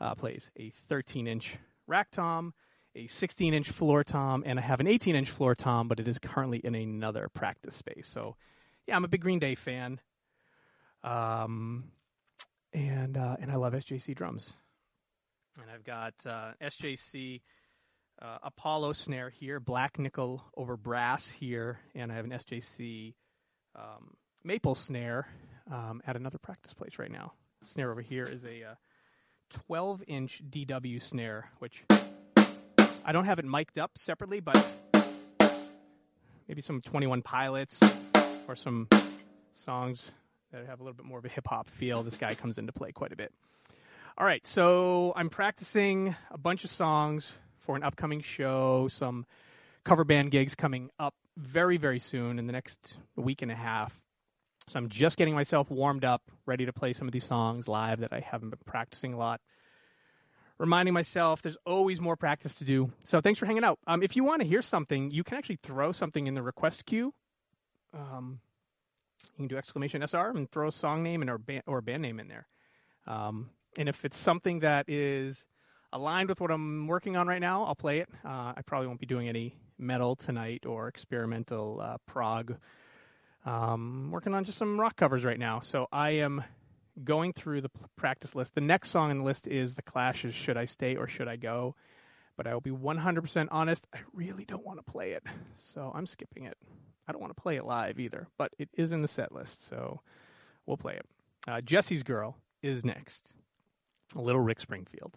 uh, 0.00 0.14
plays. 0.14 0.50
A 0.56 0.70
13 0.88 1.26
inch 1.26 1.56
rack 1.86 2.10
tom, 2.10 2.54
a 2.94 3.06
16 3.06 3.54
inch 3.54 3.70
floor 3.70 4.04
tom, 4.04 4.42
and 4.46 4.58
I 4.58 4.62
have 4.62 4.80
an 4.80 4.86
18 4.86 5.14
inch 5.14 5.30
floor 5.30 5.54
tom, 5.54 5.88
but 5.88 6.00
it 6.00 6.08
is 6.08 6.18
currently 6.18 6.58
in 6.58 6.74
another 6.74 7.28
practice 7.32 7.74
space. 7.74 8.08
So 8.08 8.36
yeah, 8.86 8.96
I'm 8.96 9.04
a 9.04 9.08
big 9.08 9.20
Green 9.20 9.38
Day 9.38 9.54
fan. 9.54 10.00
Um, 11.04 11.84
and 12.72 13.16
uh, 13.16 13.36
and 13.40 13.50
I 13.50 13.56
love 13.56 13.72
SJC 13.72 14.14
drums. 14.14 14.52
And 15.60 15.70
I've 15.70 15.84
got 15.84 16.14
uh, 16.24 16.52
SJC 16.62 17.42
uh, 18.22 18.38
Apollo 18.42 18.92
snare 18.92 19.30
here, 19.30 19.58
black 19.58 19.98
nickel 19.98 20.44
over 20.56 20.76
brass 20.76 21.28
here, 21.28 21.80
and 21.94 22.12
I 22.12 22.14
have 22.14 22.24
an 22.24 22.30
SJC 22.30 23.14
um, 23.74 24.14
maple 24.44 24.74
snare 24.74 25.26
um, 25.70 26.00
at 26.06 26.16
another 26.16 26.38
practice 26.38 26.72
place 26.72 26.98
right 26.98 27.10
now. 27.10 27.32
Snare 27.66 27.90
over 27.90 28.00
here 28.00 28.24
is 28.24 28.44
a 28.44 28.76
12 29.66 30.00
uh, 30.00 30.04
inch 30.06 30.42
DW 30.48 31.02
snare, 31.02 31.50
which 31.58 31.82
I 33.04 33.12
don't 33.12 33.24
have 33.24 33.38
it 33.38 33.44
mic'd 33.44 33.78
up 33.78 33.92
separately, 33.96 34.40
but 34.40 34.56
maybe 36.46 36.62
some 36.62 36.80
21 36.80 37.22
Pilots 37.22 37.80
or 38.46 38.54
some 38.54 38.88
songs 39.54 40.12
that 40.52 40.66
have 40.66 40.80
a 40.80 40.82
little 40.84 40.96
bit 40.96 41.06
more 41.06 41.18
of 41.18 41.24
a 41.24 41.28
hip 41.28 41.46
hop 41.48 41.68
feel. 41.68 42.02
This 42.02 42.16
guy 42.16 42.34
comes 42.34 42.58
into 42.58 42.72
play 42.72 42.92
quite 42.92 43.12
a 43.12 43.16
bit. 43.16 43.32
All 44.16 44.26
right, 44.26 44.46
so 44.46 45.12
I'm 45.16 45.30
practicing 45.30 46.14
a 46.30 46.38
bunch 46.38 46.64
of 46.64 46.70
songs 46.70 47.32
for 47.62 47.76
an 47.76 47.82
upcoming 47.82 48.20
show, 48.20 48.88
some 48.88 49.26
cover 49.84 50.04
band 50.04 50.30
gigs 50.30 50.54
coming 50.54 50.90
up 50.98 51.14
very, 51.36 51.76
very 51.76 51.98
soon 51.98 52.38
in 52.38 52.46
the 52.46 52.52
next 52.52 52.98
week 53.16 53.42
and 53.42 53.50
a 53.50 53.54
half. 53.54 54.00
So 54.68 54.78
I'm 54.78 54.88
just 54.88 55.16
getting 55.16 55.34
myself 55.34 55.70
warmed 55.70 56.04
up, 56.04 56.22
ready 56.46 56.66
to 56.66 56.72
play 56.72 56.92
some 56.92 57.08
of 57.08 57.12
these 57.12 57.24
songs 57.24 57.66
live 57.66 58.00
that 58.00 58.12
I 58.12 58.20
haven't 58.20 58.50
been 58.50 58.60
practicing 58.64 59.12
a 59.12 59.18
lot. 59.18 59.40
Reminding 60.58 60.94
myself 60.94 61.42
there's 61.42 61.56
always 61.66 62.00
more 62.00 62.16
practice 62.16 62.54
to 62.54 62.64
do. 62.64 62.92
So 63.04 63.20
thanks 63.20 63.40
for 63.40 63.46
hanging 63.46 63.64
out. 63.64 63.78
Um, 63.86 64.02
if 64.02 64.14
you 64.14 64.22
want 64.22 64.42
to 64.42 64.46
hear 64.46 64.62
something, 64.62 65.10
you 65.10 65.24
can 65.24 65.36
actually 65.36 65.58
throw 65.62 65.90
something 65.92 66.26
in 66.26 66.34
the 66.34 66.42
request 66.42 66.86
queue. 66.86 67.12
Um, 67.92 68.40
you 69.36 69.36
can 69.36 69.48
do 69.48 69.56
exclamation 69.56 70.02
SR 70.02 70.30
and 70.30 70.50
throw 70.50 70.68
a 70.68 70.72
song 70.72 71.02
name 71.02 71.22
and 71.22 71.30
or 71.30 71.38
band, 71.38 71.62
or 71.66 71.80
band 71.80 72.02
name 72.02 72.20
in 72.20 72.28
there. 72.28 72.46
Um, 73.06 73.50
and 73.76 73.88
if 73.88 74.04
it's 74.04 74.18
something 74.18 74.60
that 74.60 74.88
is 74.88 75.44
aligned 75.92 76.28
with 76.28 76.40
what 76.40 76.50
I'm 76.50 76.86
working 76.86 77.16
on 77.16 77.26
right 77.26 77.40
now, 77.40 77.64
I'll 77.64 77.74
play 77.74 78.00
it. 78.00 78.08
Uh, 78.24 78.52
I 78.56 78.60
probably 78.66 78.88
won't 78.88 79.00
be 79.00 79.06
doing 79.06 79.28
any 79.28 79.56
metal 79.78 80.16
tonight 80.16 80.64
or 80.66 80.88
experimental 80.88 81.80
uh, 81.80 81.96
prog. 82.06 82.56
Um, 83.44 84.10
working 84.10 84.34
on 84.34 84.44
just 84.44 84.58
some 84.58 84.78
rock 84.78 84.96
covers 84.96 85.24
right 85.24 85.38
now. 85.38 85.60
So 85.60 85.88
I 85.92 86.10
am 86.10 86.44
going 87.02 87.32
through 87.32 87.62
the 87.62 87.70
practice 87.96 88.34
list. 88.34 88.54
The 88.54 88.60
next 88.60 88.90
song 88.90 89.10
on 89.10 89.18
the 89.18 89.24
list 89.24 89.48
is 89.48 89.74
The 89.74 89.82
Clash's 89.82 90.34
Should 90.34 90.56
I 90.56 90.66
Stay 90.66 90.96
or 90.96 91.08
Should 91.08 91.28
I 91.28 91.36
Go? 91.36 91.74
But 92.36 92.46
I 92.46 92.54
will 92.54 92.60
be 92.60 92.70
100% 92.70 93.48
honest, 93.50 93.86
I 93.92 93.98
really 94.12 94.44
don't 94.44 94.64
want 94.64 94.84
to 94.84 94.90
play 94.90 95.12
it. 95.12 95.22
So 95.58 95.92
I'm 95.94 96.06
skipping 96.06 96.44
it. 96.44 96.56
I 97.06 97.12
don't 97.12 97.20
want 97.20 97.34
to 97.36 97.40
play 97.40 97.56
it 97.56 97.64
live 97.64 97.98
either, 97.98 98.28
but 98.38 98.52
it 98.58 98.68
is 98.74 98.92
in 98.92 99.02
the 99.02 99.08
set 99.08 99.32
list, 99.32 99.64
so 99.68 100.00
we'll 100.66 100.76
play 100.76 100.94
it. 100.94 101.06
Uh, 101.48 101.60
Jesse's 101.60 102.02
Girl 102.02 102.36
is 102.62 102.84
next. 102.84 103.28
A 104.14 104.20
little 104.20 104.40
Rick 104.40 104.60
Springfield. 104.60 105.16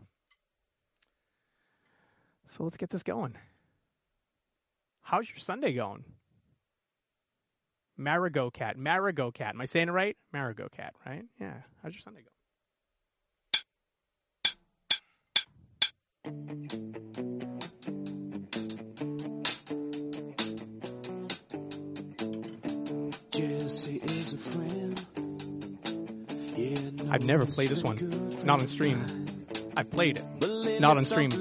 So 2.47 2.63
let's 2.63 2.77
get 2.77 2.89
this 2.89 3.03
going. 3.03 3.35
How's 5.01 5.27
your 5.29 5.37
Sunday 5.37 5.73
going? 5.73 6.03
Marigot 7.97 8.53
cat. 8.53 8.77
Marigot 8.77 9.33
cat. 9.33 9.55
Am 9.55 9.61
I 9.61 9.65
saying 9.65 9.87
it 9.89 9.91
right? 9.91 10.17
Marigot 10.33 10.71
cat, 10.71 10.93
right? 11.05 11.23
Yeah. 11.39 11.53
How's 11.81 11.93
your 11.93 12.01
Sunday 12.01 12.21
going? 12.21 12.31
I've 27.11 27.23
never 27.23 27.45
played 27.45 27.69
this 27.69 27.83
one. 27.83 27.97
Not 28.43 28.59
on 28.59 28.67
stream. 28.67 29.24
I've 29.77 29.91
played 29.91 30.19
it. 30.19 30.79
Not 30.79 30.97
on 30.97 31.05
stream. 31.05 31.31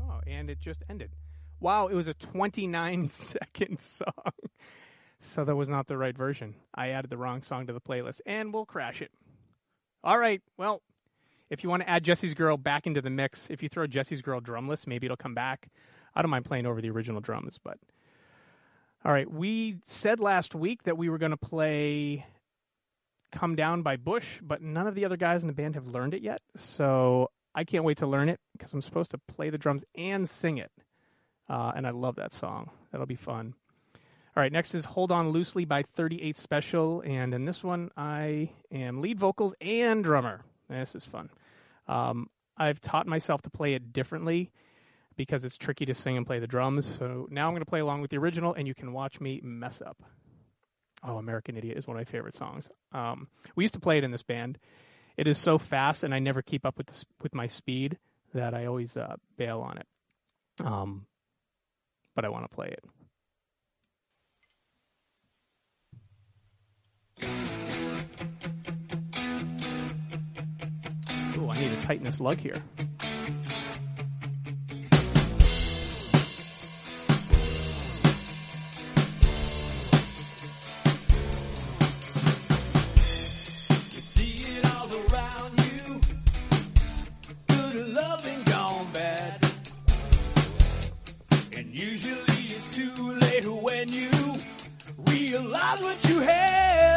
Oh, 0.00 0.20
and 0.26 0.50
it 0.50 0.60
just 0.60 0.82
ended. 0.88 1.10
Wow, 1.60 1.86
it 1.86 1.94
was 1.94 2.08
a 2.08 2.14
29 2.14 3.08
second 3.08 3.80
song. 3.80 4.08
So 5.20 5.44
that 5.44 5.54
was 5.54 5.68
not 5.68 5.86
the 5.86 5.96
right 5.96 6.16
version. 6.16 6.54
I 6.74 6.88
added 6.90 7.10
the 7.10 7.16
wrong 7.16 7.42
song 7.42 7.68
to 7.68 7.72
the 7.72 7.80
playlist, 7.80 8.20
and 8.26 8.52
we'll 8.52 8.66
crash 8.66 9.00
it. 9.00 9.10
All 10.02 10.18
right, 10.18 10.42
well, 10.58 10.82
if 11.48 11.62
you 11.62 11.70
want 11.70 11.82
to 11.82 11.88
add 11.88 12.04
Jesse's 12.04 12.34
Girl 12.34 12.56
back 12.56 12.86
into 12.86 13.00
the 13.00 13.10
mix, 13.10 13.48
if 13.48 13.62
you 13.62 13.68
throw 13.68 13.86
Jesse's 13.86 14.22
Girl 14.22 14.40
drumless, 14.40 14.86
maybe 14.86 15.06
it'll 15.06 15.16
come 15.16 15.34
back. 15.34 15.70
I 16.14 16.22
don't 16.22 16.30
mind 16.30 16.44
playing 16.44 16.66
over 16.66 16.80
the 16.80 16.90
original 16.90 17.20
drums, 17.20 17.58
but 17.62 17.78
all 19.04 19.12
right. 19.12 19.30
We 19.30 19.76
said 19.86 20.20
last 20.20 20.54
week 20.54 20.84
that 20.84 20.96
we 20.96 21.08
were 21.08 21.18
going 21.18 21.30
to 21.30 21.36
play 21.36 22.24
"Come 23.32 23.56
Down" 23.56 23.82
by 23.82 23.96
Bush, 23.96 24.26
but 24.40 24.62
none 24.62 24.86
of 24.86 24.94
the 24.94 25.04
other 25.04 25.16
guys 25.16 25.42
in 25.42 25.46
the 25.46 25.52
band 25.52 25.74
have 25.74 25.86
learned 25.86 26.14
it 26.14 26.22
yet. 26.22 26.40
So 26.56 27.30
I 27.54 27.64
can't 27.64 27.84
wait 27.84 27.98
to 27.98 28.06
learn 28.06 28.28
it 28.28 28.40
because 28.52 28.72
I'm 28.72 28.82
supposed 28.82 29.10
to 29.10 29.18
play 29.18 29.50
the 29.50 29.58
drums 29.58 29.84
and 29.94 30.28
sing 30.28 30.58
it, 30.58 30.72
uh, 31.48 31.72
and 31.76 31.86
I 31.86 31.90
love 31.90 32.16
that 32.16 32.32
song. 32.32 32.70
That'll 32.90 33.06
be 33.06 33.16
fun. 33.16 33.54
All 34.36 34.42
right, 34.42 34.50
next 34.50 34.74
is 34.74 34.84
Hold 34.84 35.12
On 35.12 35.28
Loosely 35.28 35.64
by 35.64 35.84
38 35.94 36.36
Special. 36.36 37.00
And 37.02 37.32
in 37.32 37.44
this 37.44 37.62
one, 37.62 37.90
I 37.96 38.50
am 38.72 39.00
lead 39.00 39.16
vocals 39.20 39.54
and 39.60 40.02
drummer. 40.02 40.40
This 40.68 40.96
is 40.96 41.04
fun. 41.04 41.30
Um, 41.86 42.28
I've 42.56 42.80
taught 42.80 43.06
myself 43.06 43.42
to 43.42 43.50
play 43.50 43.74
it 43.74 43.92
differently 43.92 44.50
because 45.16 45.44
it's 45.44 45.56
tricky 45.56 45.86
to 45.86 45.94
sing 45.94 46.16
and 46.16 46.26
play 46.26 46.38
the 46.38 46.46
drums. 46.46 46.86
So 46.98 47.26
now 47.30 47.46
I'm 47.46 47.52
going 47.52 47.62
to 47.62 47.70
play 47.70 47.80
along 47.80 48.02
with 48.02 48.10
the 48.10 48.18
original, 48.18 48.54
and 48.54 48.66
you 48.66 48.74
can 48.74 48.92
watch 48.92 49.20
me 49.20 49.40
mess 49.42 49.82
up. 49.84 50.02
Oh, 51.06 51.18
American 51.18 51.56
Idiot 51.56 51.76
is 51.76 51.86
one 51.86 51.96
of 51.96 52.00
my 52.00 52.10
favorite 52.10 52.34
songs. 52.34 52.68
Um, 52.92 53.28
we 53.56 53.64
used 53.64 53.74
to 53.74 53.80
play 53.80 53.98
it 53.98 54.04
in 54.04 54.10
this 54.10 54.22
band. 54.22 54.58
It 55.16 55.26
is 55.26 55.38
so 55.38 55.58
fast, 55.58 56.02
and 56.02 56.14
I 56.14 56.18
never 56.18 56.42
keep 56.42 56.64
up 56.64 56.78
with 56.78 56.86
the, 56.86 57.04
with 57.22 57.34
my 57.34 57.46
speed 57.46 57.98
that 58.32 58.54
I 58.54 58.66
always 58.66 58.96
uh, 58.96 59.16
bail 59.36 59.60
on 59.60 59.78
it. 59.78 59.86
Um, 60.64 61.06
but 62.16 62.24
I 62.24 62.28
want 62.30 62.44
to 62.50 62.54
play 62.54 62.68
it. 62.68 62.84
Oh, 71.36 71.50
I 71.50 71.58
need 71.58 71.68
to 71.68 71.80
tighten 71.82 72.04
this 72.04 72.20
lug 72.20 72.38
here. 72.38 72.62
Realize 95.34 95.80
what 95.82 96.04
you 96.04 96.20
had. 96.20 96.93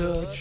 Feelings 0.00 0.39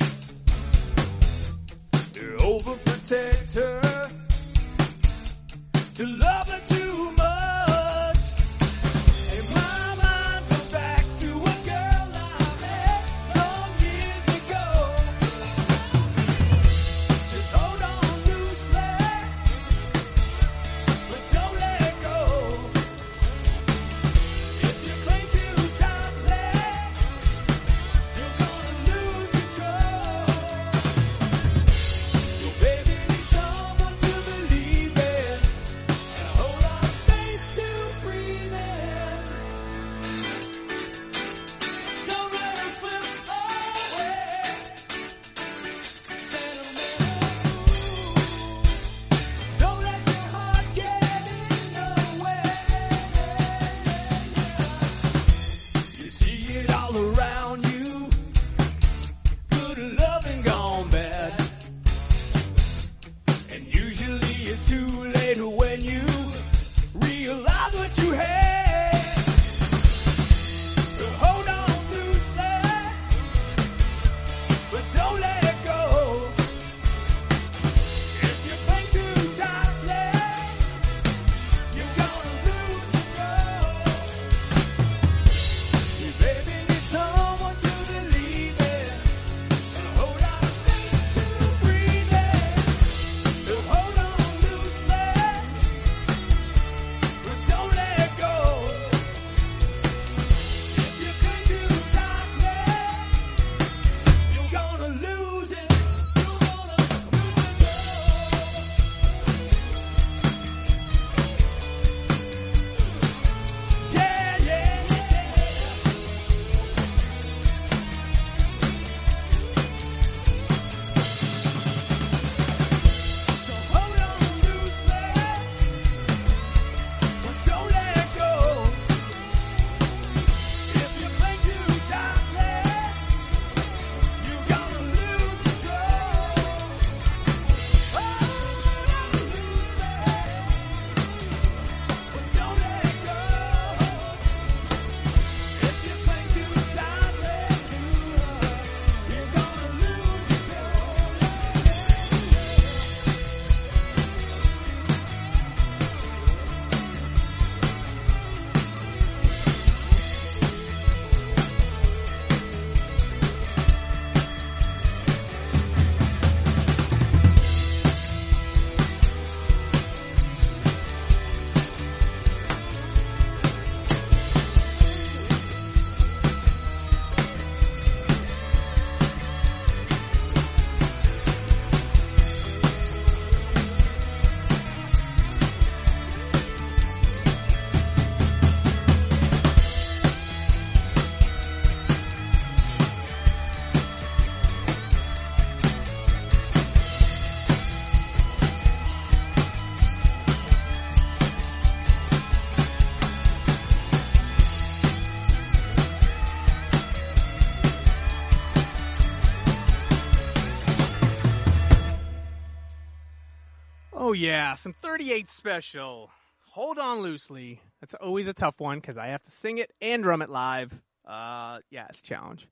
Oh 214.09 214.13
yeah, 214.13 214.55
some 214.55 214.73
38 214.73 215.29
special. 215.29 216.09
Hold 216.53 216.79
on 216.79 217.01
loosely. 217.01 217.61
That's 217.79 217.93
always 217.93 218.27
a 218.27 218.33
tough 218.33 218.59
one 218.59 218.79
because 218.79 218.97
I 218.97 219.05
have 219.09 219.21
to 219.21 219.29
sing 219.29 219.59
it 219.59 219.71
and 219.81 220.01
drum 220.01 220.23
it 220.23 220.31
live. 220.31 220.73
Uh, 221.05 221.59
yeah, 221.69 221.85
it's 221.89 221.99
a 221.99 222.03
challenge. 222.03 222.47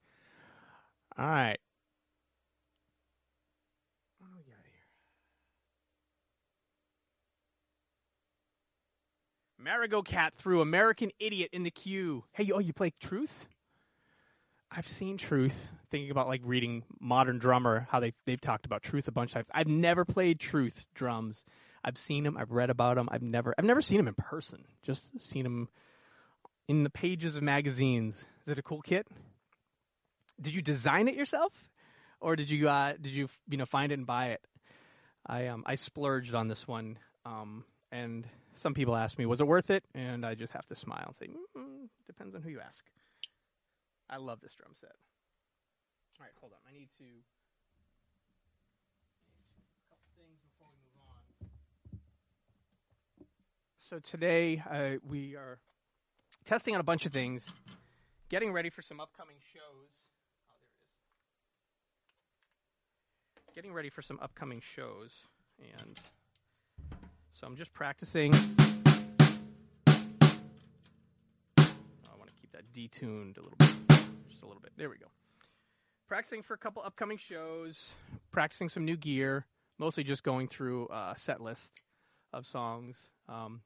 All 1.17 1.25
right. 1.25 1.57
What 4.19 4.27
do 4.29 4.35
we 4.37 4.43
got 4.43 4.59
here? 9.89 9.89
Marigo 9.99 10.05
Cat 10.05 10.35
threw 10.35 10.61
American 10.61 11.09
Idiot 11.19 11.49
in 11.53 11.63
the 11.63 11.71
queue. 11.71 12.23
Hey, 12.33 12.51
oh, 12.53 12.59
you 12.59 12.71
play 12.71 12.93
Truth? 13.01 13.47
I've 14.72 14.88
seen 14.88 15.18
Truth. 15.18 15.70
Thinking 15.89 16.11
about 16.11 16.28
like 16.28 16.41
reading 16.43 16.84
Modern 16.99 17.39
Drummer, 17.39 17.88
how 17.89 17.99
they 17.99 18.13
they've 18.26 18.41
talked 18.41 18.65
about 18.65 18.84
Truth 18.84 19.07
a 19.07 19.11
bunch 19.11 19.32
of 19.32 19.36
times. 19.36 19.47
I've 19.53 19.68
never 19.68 20.03
played 20.05 20.39
Truth 20.39 20.86
drums. 20.93 21.43
I've 21.84 21.97
seen 21.97 22.24
them. 22.24 22.38
I've 22.38 22.51
read 22.51 22.70
about 22.70 22.95
them. 22.95 23.07
I've 23.11 23.22
never 23.22 23.55
I've 23.57 23.65
never 23.65 23.82
seen 23.82 23.97
them 23.97 24.07
in 24.07 24.15
person. 24.15 24.65
Just 24.84 25.20
seen 25.20 25.43
them 25.43 25.70
in 26.68 26.84
the 26.84 26.89
pages 26.89 27.38
of 27.38 27.43
magazines. 27.43 28.15
Is 28.43 28.49
it 28.49 28.59
a 28.59 28.61
cool 28.61 28.82
kit? 28.82 29.07
Did 30.39 30.53
you 30.53 30.61
design 30.61 31.07
it 31.07 31.15
yourself, 31.15 31.53
or 32.20 32.36
did 32.36 32.49
you 32.49 32.68
uh, 32.68 32.93
did 32.99 33.13
you 33.13 33.30
you 33.49 33.57
know 33.57 33.65
find 33.65 33.91
it 33.91 33.97
and 33.97 34.05
buy 34.05 34.28
it? 34.32 34.41
I 35.26 35.47
um 35.47 35.63
I 35.65 35.76
splurged 35.76 36.36
on 36.36 36.49
this 36.49 36.68
one, 36.68 36.99
um, 37.26 37.63
and 37.91 38.28
some 38.55 38.74
people 38.74 38.95
ask 38.95 39.18
me, 39.18 39.26
was 39.26 39.39
it 39.39 39.47
worth 39.47 39.70
it? 39.70 39.84
And 39.93 40.26
I 40.26 40.36
just 40.36 40.53
have 40.53 40.65
to 40.68 40.76
smile 40.76 41.05
and 41.07 41.15
say, 41.15 41.28
mm, 41.28 41.88
depends 42.05 42.36
on 42.36 42.41
who 42.41 42.49
you 42.49 42.59
ask. 42.59 42.84
I 44.09 44.17
love 44.17 44.39
this 44.41 44.55
drum 44.55 44.71
set. 44.73 44.95
All 46.19 46.25
right, 46.25 46.31
hold 46.39 46.53
on. 46.53 46.59
I 46.67 46.73
need 46.73 46.89
to. 46.97 47.03
A 49.83 49.89
couple 49.89 50.09
things 50.17 50.39
before 50.41 50.67
we 50.71 50.79
move 50.81 50.97
on. 51.05 51.21
So 53.79 53.99
today 53.99 54.63
uh, 54.69 54.97
we 55.07 55.35
are 55.35 55.59
testing 56.45 56.73
out 56.73 56.81
a 56.81 56.83
bunch 56.83 57.05
of 57.05 57.11
things, 57.13 57.45
getting 58.29 58.51
ready 58.51 58.71
for 58.71 58.81
some 58.81 58.99
upcoming 58.99 59.37
shows. 59.53 59.91
Oh, 60.49 60.55
there 63.35 63.43
it 63.45 63.49
is. 63.49 63.55
Getting 63.55 63.73
ready 63.73 63.89
for 63.89 64.01
some 64.01 64.17
upcoming 64.21 64.61
shows, 64.61 65.19
and 65.59 65.99
so 67.33 67.45
I'm 67.45 67.55
just 67.55 67.73
practicing. 67.73 68.33
Oh, 68.33 68.41
I 71.59 72.17
want 72.17 72.29
to 72.29 72.35
keep 72.41 72.51
that 72.53 72.73
detuned 72.73 73.37
a 73.37 73.41
little 73.41 73.57
bit, 73.59 73.76
a 74.47 74.49
little 74.49 74.61
bit. 74.61 74.71
There 74.77 74.89
we 74.89 74.97
go. 74.97 75.07
practicing 76.07 76.41
for 76.41 76.53
a 76.53 76.57
couple 76.57 76.81
upcoming 76.83 77.17
shows, 77.17 77.89
practicing 78.31 78.69
some 78.69 78.85
new 78.85 78.95
gear, 78.95 79.45
mostly 79.77 80.03
just 80.03 80.23
going 80.23 80.47
through 80.47 80.87
a 80.87 81.13
set 81.17 81.41
list 81.41 81.81
of 82.31 82.45
songs. 82.45 82.97
Um, 83.27 83.61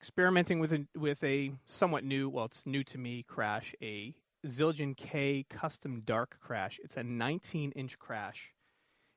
experimenting 0.00 0.58
with 0.58 0.72
a, 0.72 0.86
with 0.96 1.22
a 1.22 1.52
somewhat 1.66 2.02
new, 2.04 2.30
well, 2.30 2.46
it's 2.46 2.64
new 2.64 2.82
to 2.84 2.98
me, 2.98 3.22
crash, 3.28 3.74
a 3.82 4.14
Zildjian 4.46 4.96
K 4.96 5.44
custom 5.50 6.00
dark 6.06 6.38
crash. 6.40 6.80
It's 6.82 6.96
a 6.96 7.02
19 7.02 7.72
inch 7.72 7.98
crash. 7.98 8.54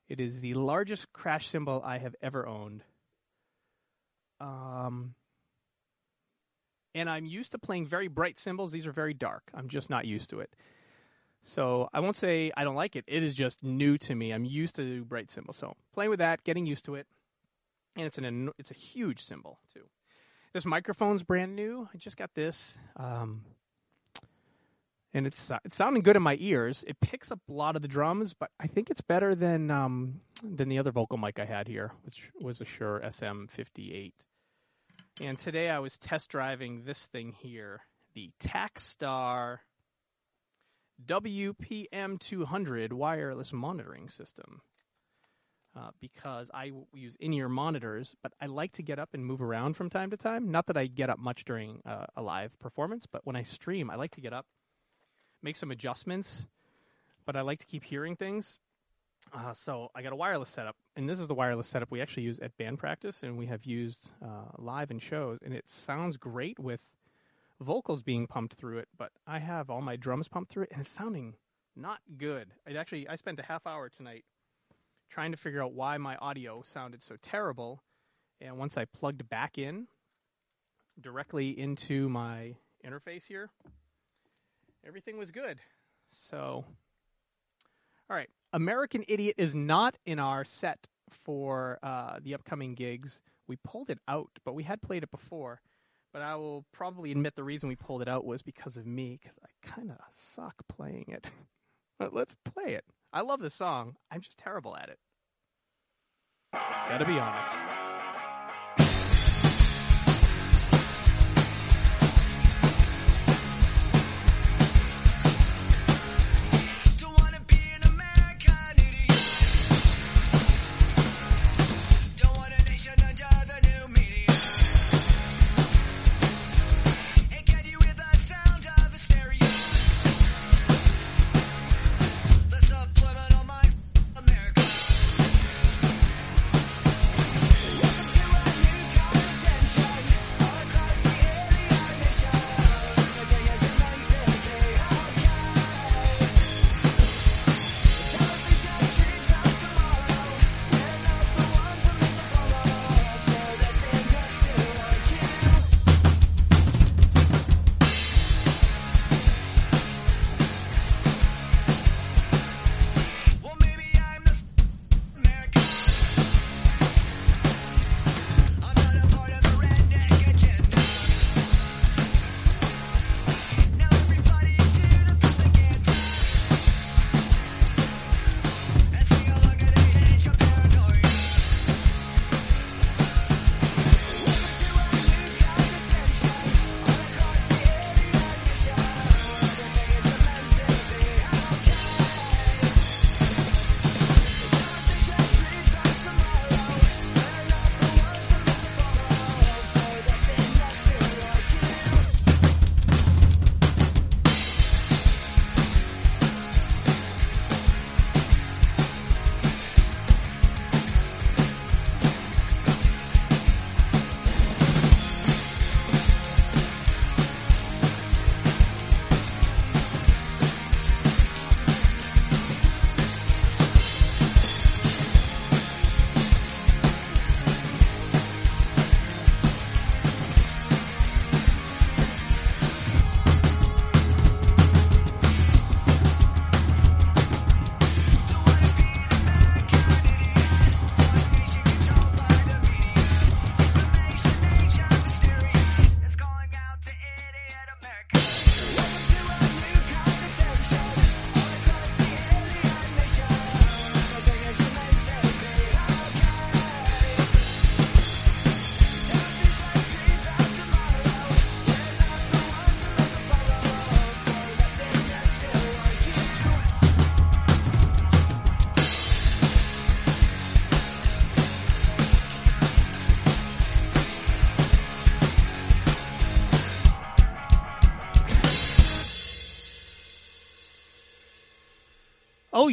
It 0.10 0.20
is 0.20 0.42
the 0.42 0.54
largest 0.56 1.14
crash 1.14 1.48
cymbal 1.48 1.82
I 1.84 1.98
have 2.00 2.16
ever 2.22 2.46
owned. 2.46 2.84
Um, 4.42 5.16
and 6.96 7.10
I'm 7.10 7.26
used 7.26 7.52
to 7.52 7.58
playing 7.60 7.88
very 7.88 8.08
bright 8.08 8.40
cymbals. 8.40 8.72
These 8.72 8.86
are 8.86 8.92
very 8.92 9.14
dark. 9.14 9.44
I'm 9.54 9.68
just 9.68 9.90
not 9.90 10.06
used 10.06 10.30
to 10.32 10.40
it. 10.40 10.56
So 11.44 11.90
I 11.94 12.00
won't 12.00 12.16
say 12.16 12.52
I 12.56 12.64
don't 12.64 12.76
like 12.76 12.96
it. 12.96 13.04
It 13.08 13.24
is 13.24 13.34
just 13.34 13.64
new 13.64 13.98
to 14.00 14.16
me. 14.16 14.32
I'm 14.32 14.46
used 14.46 14.76
to 14.78 15.04
bright 15.06 15.30
cymbals. 15.30 15.58
So 15.58 15.76
playing 15.94 16.10
with 16.10 16.20
that, 16.20 16.44
getting 16.44 16.66
used 16.66 16.86
to 16.86 16.96
it, 16.96 17.08
and 17.96 18.06
it's 18.06 18.18
an 18.18 18.52
it's 18.58 18.72
a 18.72 18.76
huge 18.76 19.24
cymbal 19.24 19.60
too. 19.74 19.84
This 20.54 20.66
microphone's 20.66 21.24
brand 21.24 21.56
new. 21.56 21.90
I 21.94 21.98
just 21.98 22.16
got 22.16 22.34
this, 22.36 22.78
um, 22.96 23.42
and 25.14 25.28
it's 25.28 25.52
it's 25.66 25.76
sounding 25.76 26.02
good 26.04 26.16
in 26.16 26.22
my 26.22 26.38
ears. 26.40 26.84
It 26.88 27.02
picks 27.02 27.32
up 27.32 27.40
a 27.50 27.54
lot 27.54 27.76
of 27.76 27.82
the 27.82 27.88
drums, 27.88 28.34
but 28.34 28.52
I 28.60 28.68
think 28.68 28.90
it's 28.90 29.02
better 29.02 29.36
than 29.36 29.70
um, 29.70 30.22
than 30.44 30.70
the 30.70 30.80
other 30.80 30.92
vocal 30.92 31.18
mic 31.18 31.40
I 31.40 31.46
had 31.46 31.68
here, 31.68 31.92
which 32.04 32.30
was 32.42 32.62
a 32.62 32.66
Shure 32.66 33.02
SM58. 33.04 34.14
And 35.22 35.38
today 35.38 35.70
I 35.70 35.80
was 35.80 35.98
test 35.98 36.30
driving 36.30 36.84
this 36.86 37.06
thing 37.06 37.34
here, 37.34 37.82
the 38.16 38.32
Takstar 38.40 39.60
WPM200 41.06 42.94
wireless 42.94 43.54
monitoring 43.54 44.10
system. 44.10 44.62
Uh, 45.76 45.90
because 46.00 46.52
I 46.54 46.68
w- 46.68 46.86
use 46.94 47.18
in-ear 47.20 47.50
monitors, 47.50 48.16
but 48.22 48.32
I 48.40 48.46
like 48.46 48.74
to 48.74 48.84
get 48.84 49.00
up 49.00 49.10
and 49.14 49.26
move 49.26 49.42
around 49.42 49.74
from 49.76 49.90
time 49.90 50.12
to 50.12 50.18
time. 50.18 50.52
Not 50.52 50.68
that 50.68 50.78
I 50.78 50.86
get 50.86 51.10
up 51.10 51.18
much 51.18 51.46
during 51.46 51.82
uh, 51.84 52.06
a 52.16 52.22
live 52.22 52.58
performance, 52.60 53.08
but 53.12 53.26
when 53.26 53.36
I 53.36 53.42
stream, 53.42 53.90
I 53.90 53.96
like 53.96 54.12
to 54.12 54.22
get 54.22 54.34
up, 54.34 54.46
make 55.42 55.58
some 55.58 55.72
adjustments, 55.72 56.46
but 57.26 57.36
I 57.36 57.42
like 57.42 57.58
to 57.60 57.66
keep 57.66 57.84
hearing 57.84 58.16
things. 58.16 58.60
Uh, 59.32 59.54
so 59.54 59.90
I 59.96 60.02
got 60.02 60.14
a 60.14 60.16
wireless 60.16 60.50
setup, 60.50 60.76
and 60.96 61.10
this 61.10 61.20
is 61.20 61.28
the 61.28 61.34
wireless 61.34 61.68
setup 61.68 61.90
we 61.92 62.02
actually 62.02 62.24
use 62.24 62.40
at 62.40 62.56
band 62.58 62.78
practice, 62.78 63.24
and 63.24 63.38
we 63.38 63.46
have 63.48 63.66
used 63.66 64.12
uh, 64.24 64.52
live 64.58 64.92
in 64.92 65.00
shows, 65.00 65.40
and 65.44 65.54
it 65.54 65.70
sounds 65.70 66.18
great 66.18 66.60
with 66.60 66.82
vocals 67.62 68.02
being 68.02 68.28
pumped 68.28 68.56
through 68.56 68.80
it. 68.80 68.88
But 68.98 69.12
I 69.26 69.40
have 69.40 69.70
all 69.70 69.82
my 69.82 69.96
drums 69.96 70.28
pumped 70.28 70.52
through 70.52 70.64
it, 70.64 70.72
and 70.72 70.82
it's 70.82 70.92
sounding 70.92 71.36
not 71.76 72.00
good. 72.18 72.50
It 72.68 72.76
actually, 72.76 73.08
I 73.08 73.16
spent 73.16 73.40
a 73.40 73.44
half 73.44 73.66
hour 73.66 73.90
tonight 73.90 74.26
trying 75.10 75.32
to 75.32 75.38
figure 75.38 75.64
out 75.64 75.74
why 75.74 75.98
my 75.98 76.16
audio 76.18 76.62
sounded 76.62 77.02
so 77.02 77.16
terrible, 77.22 77.82
and 78.42 78.58
once 78.58 78.78
I 78.78 78.86
plugged 78.86 79.28
back 79.30 79.58
in 79.58 79.88
directly 81.00 81.58
into 81.58 82.10
my 82.10 82.56
interface 82.86 83.26
here, 83.26 83.50
everything 84.86 85.18
was 85.18 85.32
good. 85.32 85.60
So, 86.30 86.66
all 88.10 88.16
right. 88.16 88.30
American 88.54 89.04
Idiot 89.08 89.36
is 89.38 89.56
not 89.56 89.98
in 90.06 90.20
our 90.20 90.46
set 90.46 90.88
for 91.10 91.80
uh, 91.84 92.20
the 92.22 92.36
upcoming 92.36 92.76
gigs. 92.76 93.20
We 93.48 93.58
pulled 93.58 93.90
it 93.90 94.00
out, 94.08 94.30
but 94.46 94.54
we 94.54 94.64
had 94.64 94.82
played 94.82 95.04
it 95.04 95.12
before. 95.12 95.60
But 96.14 96.22
I 96.22 96.36
will 96.36 96.64
probably 96.72 97.12
admit 97.12 97.36
the 97.36 97.44
reason 97.44 97.68
we 97.68 97.76
pulled 97.76 98.04
it 98.04 98.08
out 98.08 98.24
was 98.24 98.44
because 98.44 98.78
of 98.78 98.86
me, 98.86 99.20
because 99.20 99.40
I 99.44 99.68
kind 99.68 99.90
of 99.90 99.98
suck 100.14 100.54
playing 100.70 101.06
it. 101.08 101.26
but 102.00 102.14
let's 102.14 102.36
play 102.46 102.76
it. 102.76 102.86
I 103.12 103.22
love 103.22 103.40
the 103.40 103.50
song. 103.50 103.96
I'm 104.12 104.22
just 104.22 104.38
terrible 104.38 104.78
at 104.78 104.90
it. 104.90 105.00
Gotta 106.54 107.06
be 107.06 107.18
honest. 107.20 108.03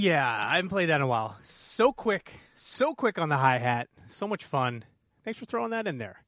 Yeah, 0.01 0.41
I 0.45 0.57
haven't 0.57 0.71
played 0.71 0.89
that 0.89 0.97
in 0.97 1.03
a 1.03 1.07
while. 1.07 1.37
So 1.45 1.93
quick, 1.93 2.33
so 2.57 2.95
quick 2.95 3.19
on 3.19 3.29
the 3.29 3.37
hi 3.37 3.59
hat. 3.59 3.89
So 4.11 4.27
much 4.27 4.45
fun. 4.45 4.85
Thanks 5.25 5.39
for 5.39 5.45
throwing 5.45 5.71
that 5.71 5.87
in 5.87 5.99
there. 5.99 6.25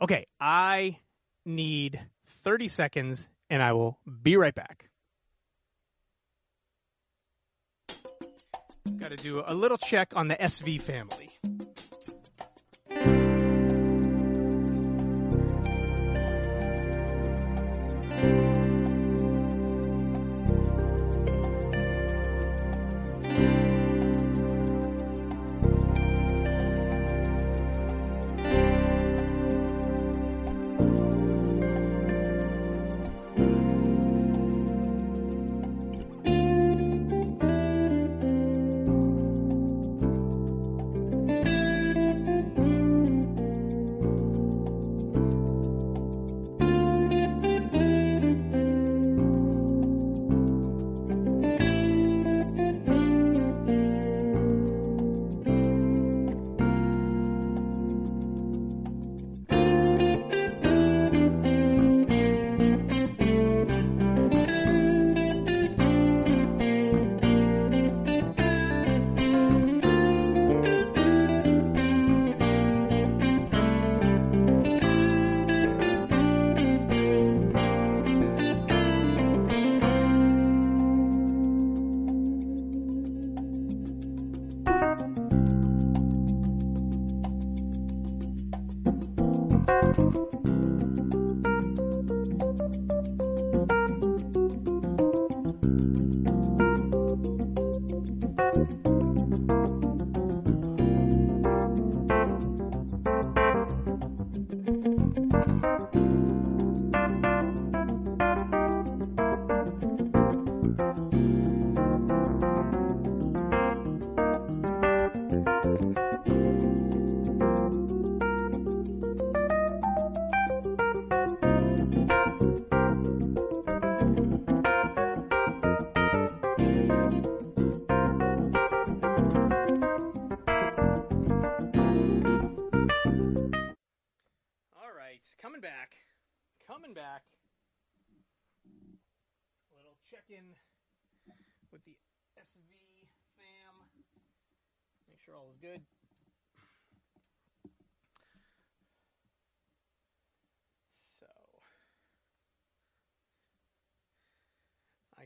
Okay, 0.00 0.26
I 0.40 0.98
need 1.44 2.00
30 2.42 2.68
seconds 2.68 3.28
and 3.50 3.62
I 3.62 3.72
will 3.72 3.98
be 4.22 4.36
right 4.36 4.54
back. 4.54 4.88
Got 8.98 9.10
to 9.10 9.16
do 9.16 9.42
a 9.46 9.54
little 9.54 9.78
check 9.78 10.12
on 10.16 10.28
the 10.28 10.36
SV 10.36 10.80
family. 10.80 11.30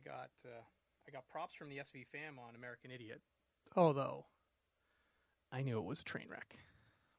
I 0.01 0.09
got 0.09 0.30
uh, 0.44 0.61
I 1.07 1.11
got 1.11 1.28
props 1.28 1.55
from 1.55 1.68
the 1.68 1.76
SV 1.76 2.07
fam 2.12 2.38
on 2.38 2.55
American 2.55 2.90
Idiot. 2.90 3.20
Although 3.76 4.24
I 5.53 5.62
knew 5.62 5.78
it 5.78 5.84
was 5.84 6.01
a 6.01 6.05
train 6.05 6.26
wreck, 6.30 6.57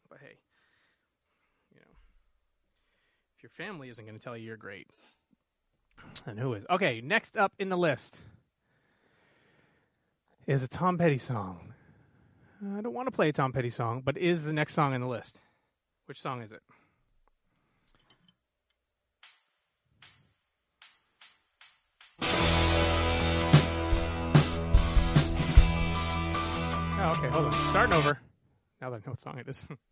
but 0.09 0.19
hey, 0.19 0.37
you 1.73 1.79
know 1.79 1.87
if 3.37 3.43
your 3.43 3.49
family 3.49 3.89
isn't 3.89 4.05
going 4.05 4.17
to 4.17 4.23
tell 4.23 4.35
you 4.35 4.45
you're 4.45 4.57
great, 4.57 4.87
then 6.25 6.37
who 6.37 6.53
is? 6.53 6.65
Okay, 6.69 7.01
next 7.01 7.37
up 7.37 7.53
in 7.59 7.69
the 7.69 7.77
list 7.77 8.21
is 10.47 10.63
a 10.63 10.67
Tom 10.67 10.97
Petty 10.97 11.17
song. 11.17 11.73
I 12.77 12.81
don't 12.81 12.93
want 12.93 13.07
to 13.07 13.11
play 13.11 13.29
a 13.29 13.33
Tom 13.33 13.51
Petty 13.51 13.69
song, 13.69 14.01
but 14.03 14.17
is 14.17 14.45
the 14.45 14.53
next 14.53 14.73
song 14.73 14.93
in 14.93 15.01
the 15.01 15.07
list. 15.07 15.41
Which 16.05 16.21
song 16.21 16.41
is 16.41 16.51
it? 16.51 16.61
Okay, 27.21 27.29
hold 27.31 27.45
on. 27.45 27.69
Starting 27.69 27.93
over. 27.93 28.19
Now 28.81 28.89
that 28.89 28.95
I 28.95 28.99
know 29.05 29.11
what 29.11 29.21
song 29.21 29.37
it 29.37 29.47
is. 29.47 29.65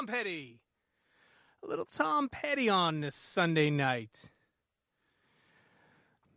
Tom 0.00 0.06
Petty. 0.06 0.58
A 1.62 1.66
little 1.66 1.84
Tom 1.84 2.30
Petty 2.30 2.70
on 2.70 3.02
this 3.02 3.14
Sunday 3.14 3.68
night. 3.68 4.30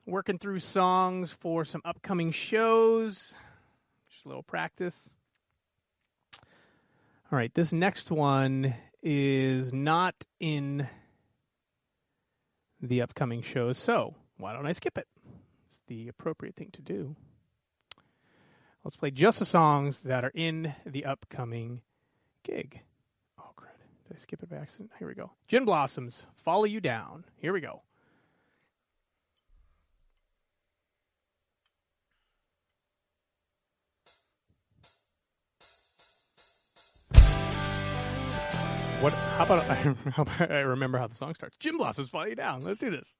Working 0.06 0.38
through 0.38 0.60
songs 0.60 1.32
for 1.32 1.64
some 1.64 1.80
upcoming 1.86 2.34
shows. 2.34 3.34
Just 4.10 4.26
a 4.26 4.28
little 4.28 4.44
practice. 4.44 5.10
All 7.32 7.38
right, 7.38 7.54
this 7.54 7.72
next 7.72 8.12
one 8.12 8.76
is 9.02 9.72
not 9.72 10.16
in 10.42 10.90
the 12.82 13.02
upcoming 13.02 13.42
shows, 13.42 13.78
so 13.78 14.14
why 14.36 14.52
don't 14.52 14.68
I 14.68 14.74
skip 14.74 14.98
it? 14.98 15.08
It's 15.72 15.80
the 15.88 16.10
appropriate 16.10 16.58
thing 16.58 16.72
to 16.74 16.82
do. 16.82 17.16
Let's 18.84 18.98
play 18.98 19.12
just 19.12 19.40
the 19.40 19.46
songs 19.46 20.02
that 20.02 20.26
are 20.26 20.34
in 20.36 20.76
the 20.86 21.06
upcoming 21.06 21.80
gig. 22.44 22.82
Did 24.14 24.20
I 24.20 24.22
skip 24.22 24.44
it 24.44 24.50
by 24.52 24.58
accident? 24.58 24.92
Here 25.00 25.08
we 25.08 25.16
go. 25.16 25.32
Gin 25.48 25.66
Blossoms, 25.66 26.22
Follow 26.36 26.66
You 26.66 26.80
Down. 26.80 27.26
Here 27.38 27.52
we 27.52 27.62
go. 27.62 27.82
What? 39.02 39.14
How 39.14 39.46
about 39.46 39.68
I, 39.68 39.74
how 40.12 40.22
about 40.22 40.52
I 40.52 40.60
remember 40.60 41.00
how 41.00 41.08
the 41.08 41.16
song 41.16 41.34
starts? 41.34 41.58
Gin 41.58 41.78
Blossoms, 41.78 42.12
Follow 42.12 42.26
You 42.26 42.36
Down. 42.36 42.64
Let's 42.64 42.80
do 42.80 42.92
this. 42.92 43.16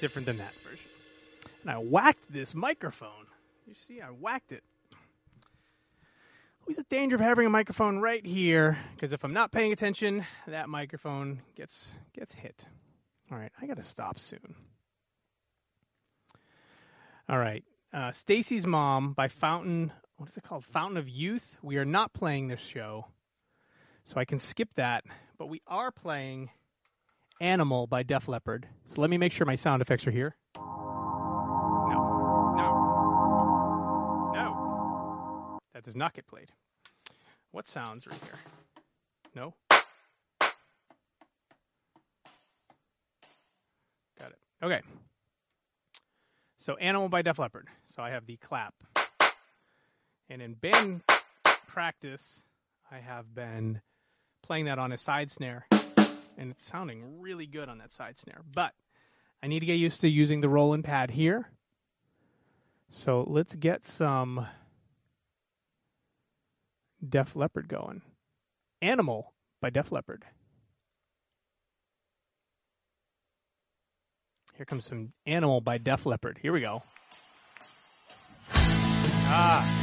Different 0.00 0.26
than 0.26 0.38
that 0.38 0.52
version. 0.68 0.86
And 1.62 1.70
I 1.70 1.76
whacked 1.76 2.32
this 2.32 2.54
microphone. 2.54 3.26
You 3.68 3.74
see, 3.74 4.00
I 4.00 4.06
whacked 4.06 4.50
it. 4.50 4.64
Always 6.62 6.78
a 6.78 6.84
danger 6.84 7.16
of 7.16 7.22
having 7.22 7.46
a 7.46 7.50
microphone 7.50 7.98
right 7.98 8.24
here, 8.24 8.78
because 8.94 9.12
if 9.12 9.24
I'm 9.24 9.32
not 9.32 9.52
paying 9.52 9.72
attention, 9.72 10.24
that 10.46 10.68
microphone 10.68 11.40
gets 11.56 11.92
gets 12.14 12.34
hit. 12.34 12.66
All 13.30 13.38
right, 13.38 13.52
I 13.60 13.66
got 13.66 13.76
to 13.76 13.82
stop 13.82 14.18
soon. 14.18 14.54
All 17.28 17.38
right, 17.38 17.64
uh, 17.92 18.10
Stacy's 18.12 18.66
Mom 18.66 19.12
by 19.12 19.28
Fountain. 19.28 19.92
What 20.16 20.28
is 20.28 20.36
it 20.36 20.42
called? 20.42 20.64
Fountain 20.64 20.96
of 20.96 21.08
Youth. 21.08 21.56
We 21.62 21.76
are 21.76 21.84
not 21.84 22.12
playing 22.12 22.48
this 22.48 22.60
show, 22.60 23.06
so 24.04 24.20
I 24.20 24.24
can 24.24 24.38
skip 24.38 24.74
that. 24.74 25.04
But 25.38 25.46
we 25.46 25.62
are 25.66 25.90
playing 25.90 26.50
Animal 27.42 27.86
by 27.88 28.04
Def 28.04 28.28
Leppard. 28.28 28.68
So 28.86 29.00
let 29.00 29.10
me 29.10 29.18
make 29.18 29.32
sure 29.32 29.44
my 29.44 29.56
sound 29.56 29.82
effects 29.82 30.06
are 30.06 30.12
here. 30.12 30.36
No, 30.54 30.62
no, 32.56 32.72
no. 34.32 35.58
That 35.74 35.82
does 35.82 35.96
not 35.96 36.14
get 36.14 36.28
played. 36.28 36.52
What 37.50 37.66
sounds 37.66 38.06
are 38.06 38.10
here? 38.10 38.38
No. 39.34 39.54
Got 44.20 44.30
it. 44.30 44.38
Okay. 44.62 44.80
So 46.60 46.76
Animal 46.76 47.08
by 47.08 47.22
Def 47.22 47.40
Leppard. 47.40 47.66
So 47.92 48.04
I 48.04 48.10
have 48.10 48.24
the 48.26 48.36
clap. 48.36 48.74
And 50.30 50.40
in 50.40 50.54
band 50.54 51.00
practice, 51.66 52.44
I 52.88 52.98
have 52.98 53.34
been 53.34 53.80
playing 54.44 54.66
that 54.66 54.78
on 54.78 54.92
a 54.92 54.96
side 54.96 55.32
snare. 55.32 55.66
And 56.36 56.50
it's 56.50 56.66
sounding 56.66 57.20
really 57.20 57.46
good 57.46 57.68
on 57.68 57.78
that 57.78 57.92
side 57.92 58.18
snare. 58.18 58.42
But 58.52 58.72
I 59.42 59.46
need 59.46 59.60
to 59.60 59.66
get 59.66 59.74
used 59.74 60.00
to 60.02 60.08
using 60.08 60.40
the 60.40 60.48
Roland 60.48 60.84
pad 60.84 61.10
here. 61.10 61.48
So 62.88 63.24
let's 63.28 63.54
get 63.54 63.86
some 63.86 64.46
Def 67.06 67.34
Leppard 67.34 67.68
going. 67.68 68.02
Animal 68.80 69.32
by 69.60 69.70
Def 69.70 69.90
Leppard. 69.92 70.24
Here 74.56 74.66
comes 74.66 74.84
some 74.84 75.12
Animal 75.26 75.60
by 75.60 75.78
Def 75.78 76.06
Leppard. 76.06 76.38
Here 76.40 76.52
we 76.52 76.60
go. 76.60 76.82
Ah. 79.34 79.82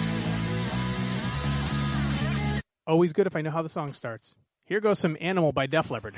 Always 2.85 3.13
good 3.13 3.27
if 3.27 3.35
I 3.35 3.41
know 3.41 3.51
how 3.51 3.61
the 3.61 3.69
song 3.69 3.93
starts. 3.93 4.35
Here 4.69 4.79
goes 4.79 4.99
some 4.99 5.17
Animal 5.19 5.51
by 5.51 5.65
Def 5.65 5.89
Leppard. 5.89 6.13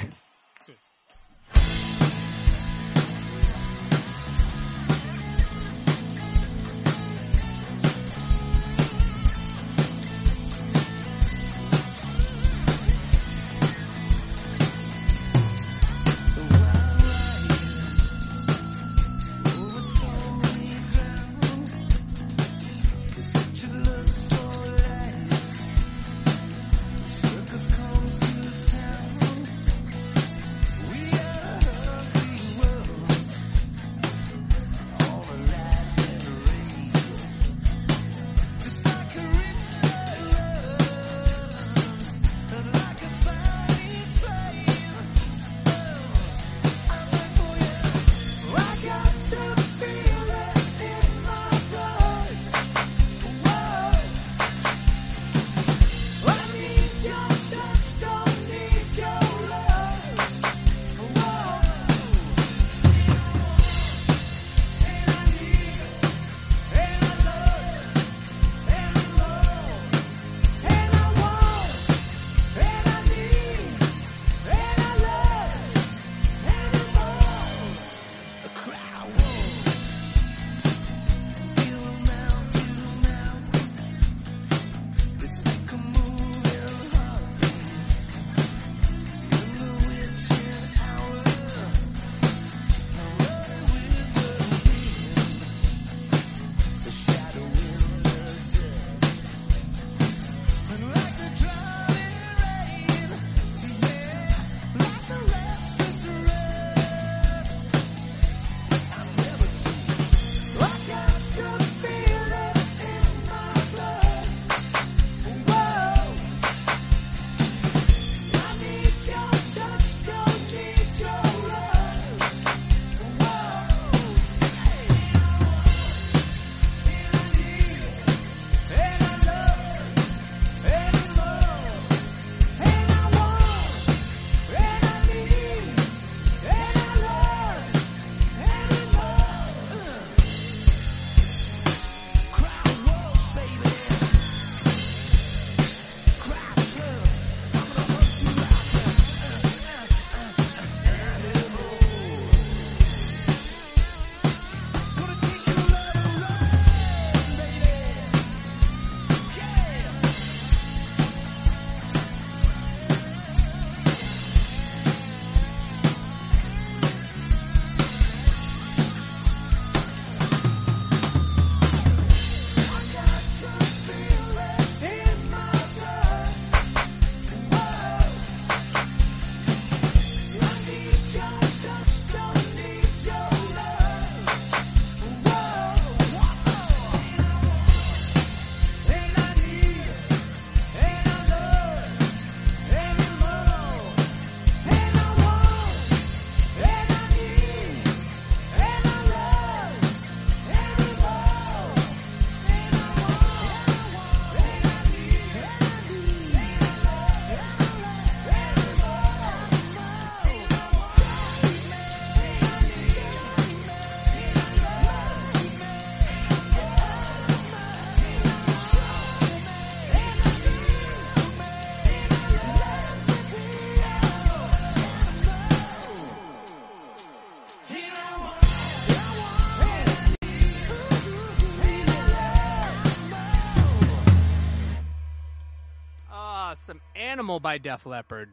Animal 237.31 237.39
by 237.39 237.59
Def 237.59 237.85
Leppard. 237.85 238.29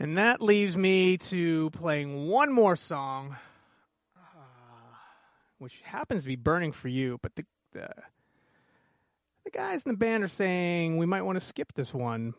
And 0.00 0.18
that 0.18 0.42
leaves 0.42 0.76
me 0.76 1.16
to 1.18 1.70
playing 1.70 2.26
one 2.26 2.52
more 2.52 2.74
song, 2.74 3.36
uh, 4.16 4.40
which 5.58 5.80
happens 5.84 6.22
to 6.22 6.28
be 6.28 6.34
Burning 6.34 6.72
for 6.72 6.88
You, 6.88 7.20
but 7.22 7.36
the, 7.36 7.44
the 7.72 7.88
the 9.44 9.50
guys 9.52 9.84
in 9.84 9.92
the 9.92 9.96
band 9.96 10.24
are 10.24 10.28
saying 10.28 10.96
we 10.96 11.06
might 11.06 11.22
want 11.22 11.38
to 11.38 11.44
skip 11.44 11.72
this 11.72 11.94
one. 11.94 12.34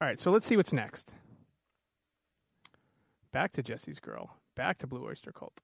All 0.00 0.08
right, 0.08 0.18
so 0.18 0.32
let's 0.32 0.44
see 0.44 0.56
what's 0.56 0.72
next. 0.72 1.14
Back 3.32 3.52
to 3.52 3.62
Jesse's 3.62 4.00
Girl. 4.00 4.34
Back 4.56 4.78
to 4.78 4.88
Blue 4.88 5.06
Oyster 5.06 5.30
Cult. 5.30 5.60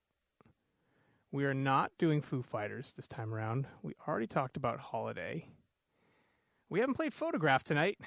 We 1.33 1.43
are 1.43 1.53
not 1.53 1.91
doing 1.99 2.21
Foo 2.21 2.41
Fighters 2.41 2.93
this 2.95 3.09
time 3.09 3.33
around. 3.33 3.67
We 3.83 3.91
already 4.07 4.27
talked 4.27 4.55
about 4.55 4.79
Holiday. 4.79 5.49
We 6.69 6.79
haven't 6.79 6.95
played 6.95 7.13
Photograph 7.13 7.65
tonight. 7.65 7.97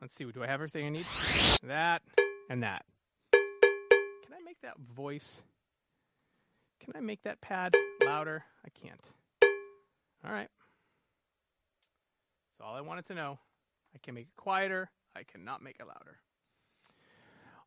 Let's 0.00 0.14
see. 0.14 0.24
Do 0.24 0.42
I 0.42 0.46
have 0.46 0.54
everything 0.54 0.86
I 0.86 0.88
need? 0.90 1.06
That 1.62 2.02
and 2.48 2.62
that. 2.62 2.84
Can 3.32 4.32
I 4.32 4.42
make 4.44 4.60
that 4.62 4.78
voice? 4.78 5.42
Can 6.80 6.94
I 6.96 7.00
make 7.00 7.22
that 7.24 7.40
pad 7.42 7.76
louder? 8.04 8.44
I 8.64 8.68
can't. 8.70 9.10
All 10.24 10.32
right. 10.32 10.48
That's 12.58 12.66
all 12.66 12.74
I 12.74 12.80
wanted 12.80 13.06
to 13.06 13.14
know. 13.14 13.38
I 13.94 13.98
can 14.02 14.14
make 14.14 14.28
it 14.28 14.36
quieter. 14.36 14.90
I 15.14 15.24
cannot 15.24 15.62
make 15.62 15.76
it 15.80 15.86
louder. 15.86 16.18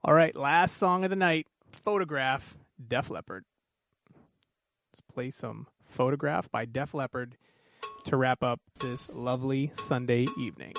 All 0.03 0.13
right. 0.13 0.35
Last 0.35 0.77
song 0.77 1.03
of 1.03 1.11
the 1.11 1.15
night 1.15 1.45
Photograph, 1.71 2.55
Def 2.87 3.11
Leppard. 3.11 3.45
Let's 4.91 5.01
play 5.13 5.29
some 5.29 5.67
Photograph 5.85 6.49
by 6.49 6.65
Def 6.65 6.95
Leppard 6.95 7.37
to 8.05 8.17
wrap 8.17 8.43
up 8.43 8.59
this 8.79 9.07
lovely 9.09 9.71
Sunday 9.75 10.25
evening. 10.39 10.73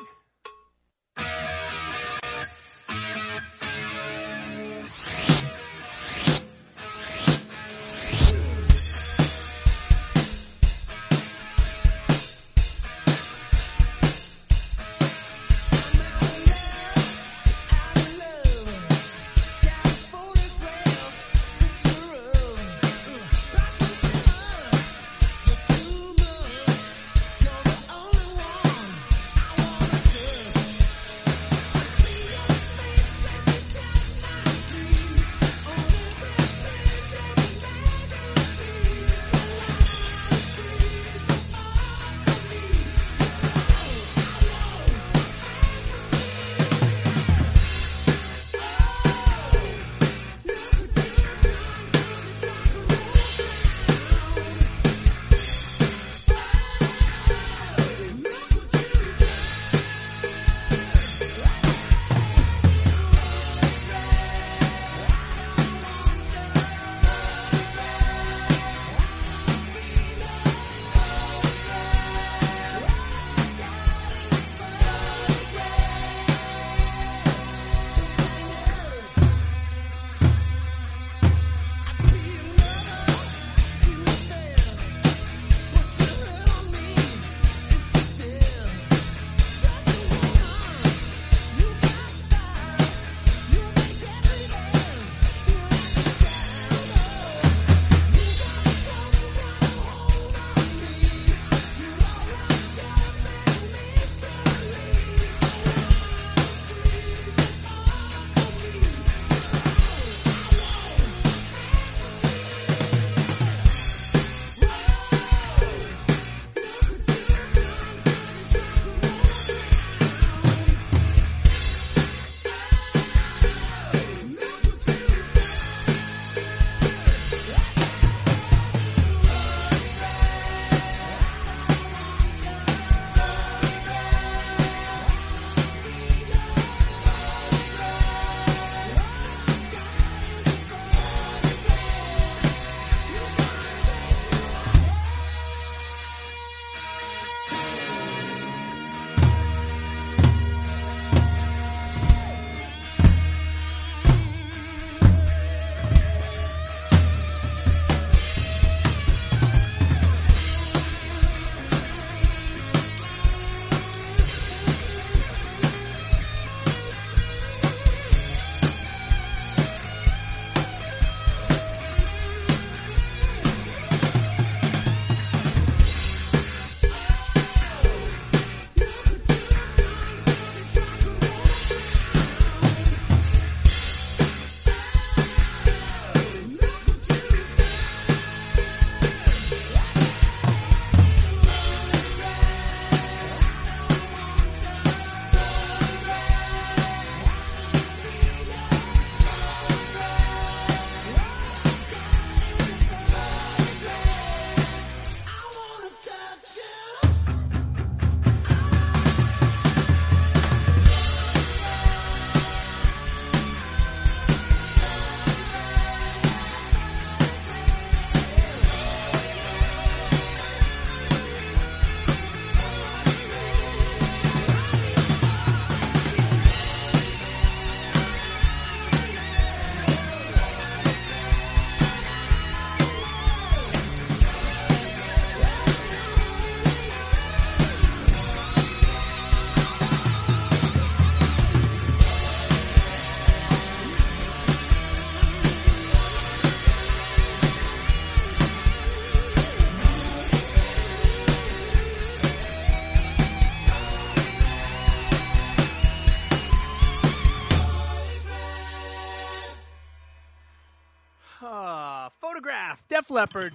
Leppard. 263.15 263.55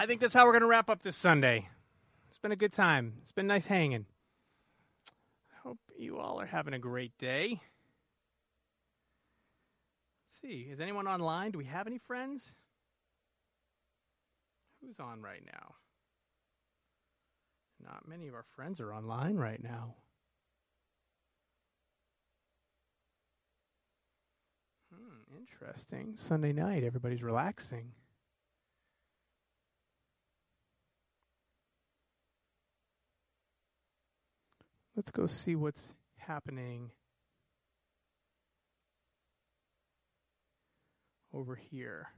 I 0.00 0.06
think 0.06 0.20
that's 0.20 0.34
how 0.34 0.44
we're 0.44 0.50
going 0.50 0.62
to 0.62 0.66
wrap 0.66 0.90
up 0.90 1.00
this 1.00 1.16
Sunday. 1.16 1.68
It's 2.28 2.38
been 2.38 2.50
a 2.50 2.56
good 2.56 2.72
time. 2.72 3.12
It's 3.22 3.30
been 3.30 3.46
nice 3.46 3.64
hanging. 3.64 4.06
I 5.52 5.68
hope 5.68 5.78
you 5.96 6.18
all 6.18 6.40
are 6.40 6.46
having 6.46 6.74
a 6.74 6.78
great 6.80 7.16
day. 7.16 7.60
Let's 10.26 10.40
see, 10.40 10.66
is 10.68 10.80
anyone 10.80 11.06
online? 11.06 11.52
Do 11.52 11.58
we 11.58 11.66
have 11.66 11.86
any 11.86 11.98
friends? 11.98 12.44
Who's 14.80 14.98
on 14.98 15.22
right 15.22 15.44
now? 15.46 15.76
Not 17.84 18.08
many 18.08 18.26
of 18.26 18.34
our 18.34 18.46
friends 18.56 18.80
are 18.80 18.92
online 18.92 19.36
right 19.36 19.62
now. 19.62 19.94
Hmm, 24.92 25.38
interesting. 25.38 26.14
Sunday 26.16 26.52
night, 26.52 26.82
everybody's 26.82 27.22
relaxing. 27.22 27.92
Let's 34.96 35.10
go 35.10 35.26
see 35.26 35.54
what's 35.54 35.92
happening 36.16 36.90
over 41.34 41.54
here. 41.54 42.08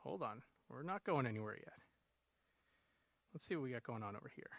Hold 0.00 0.22
on. 0.22 0.42
We're 0.68 0.82
not 0.82 1.02
going 1.02 1.26
anywhere 1.26 1.56
yet. 1.56 1.72
Let's 3.32 3.46
see 3.46 3.56
what 3.56 3.64
we 3.64 3.70
got 3.70 3.84
going 3.84 4.02
on 4.02 4.16
over 4.16 4.30
here. 4.36 4.50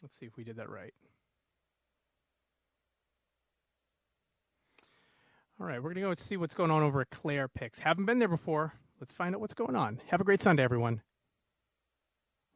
Let's 0.00 0.16
see 0.16 0.26
if 0.26 0.36
we 0.36 0.44
did 0.44 0.56
that 0.56 0.70
right. 0.70 0.94
All 5.60 5.66
right, 5.66 5.80
we're 5.80 5.94
going 5.94 6.02
to 6.02 6.10
go 6.10 6.14
see 6.14 6.36
what's 6.36 6.54
going 6.54 6.72
on 6.72 6.82
over 6.82 7.00
at 7.00 7.10
Claire 7.10 7.46
Picks. 7.46 7.78
Haven't 7.78 8.06
been 8.06 8.18
there 8.18 8.28
before. 8.28 8.74
Let's 9.00 9.14
find 9.14 9.34
out 9.34 9.40
what's 9.40 9.54
going 9.54 9.76
on. 9.76 10.00
Have 10.08 10.20
a 10.20 10.24
great 10.24 10.42
Sunday, 10.42 10.64
everyone. 10.64 11.00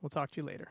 We'll 0.00 0.10
talk 0.10 0.32
to 0.32 0.40
you 0.40 0.46
later. 0.46 0.68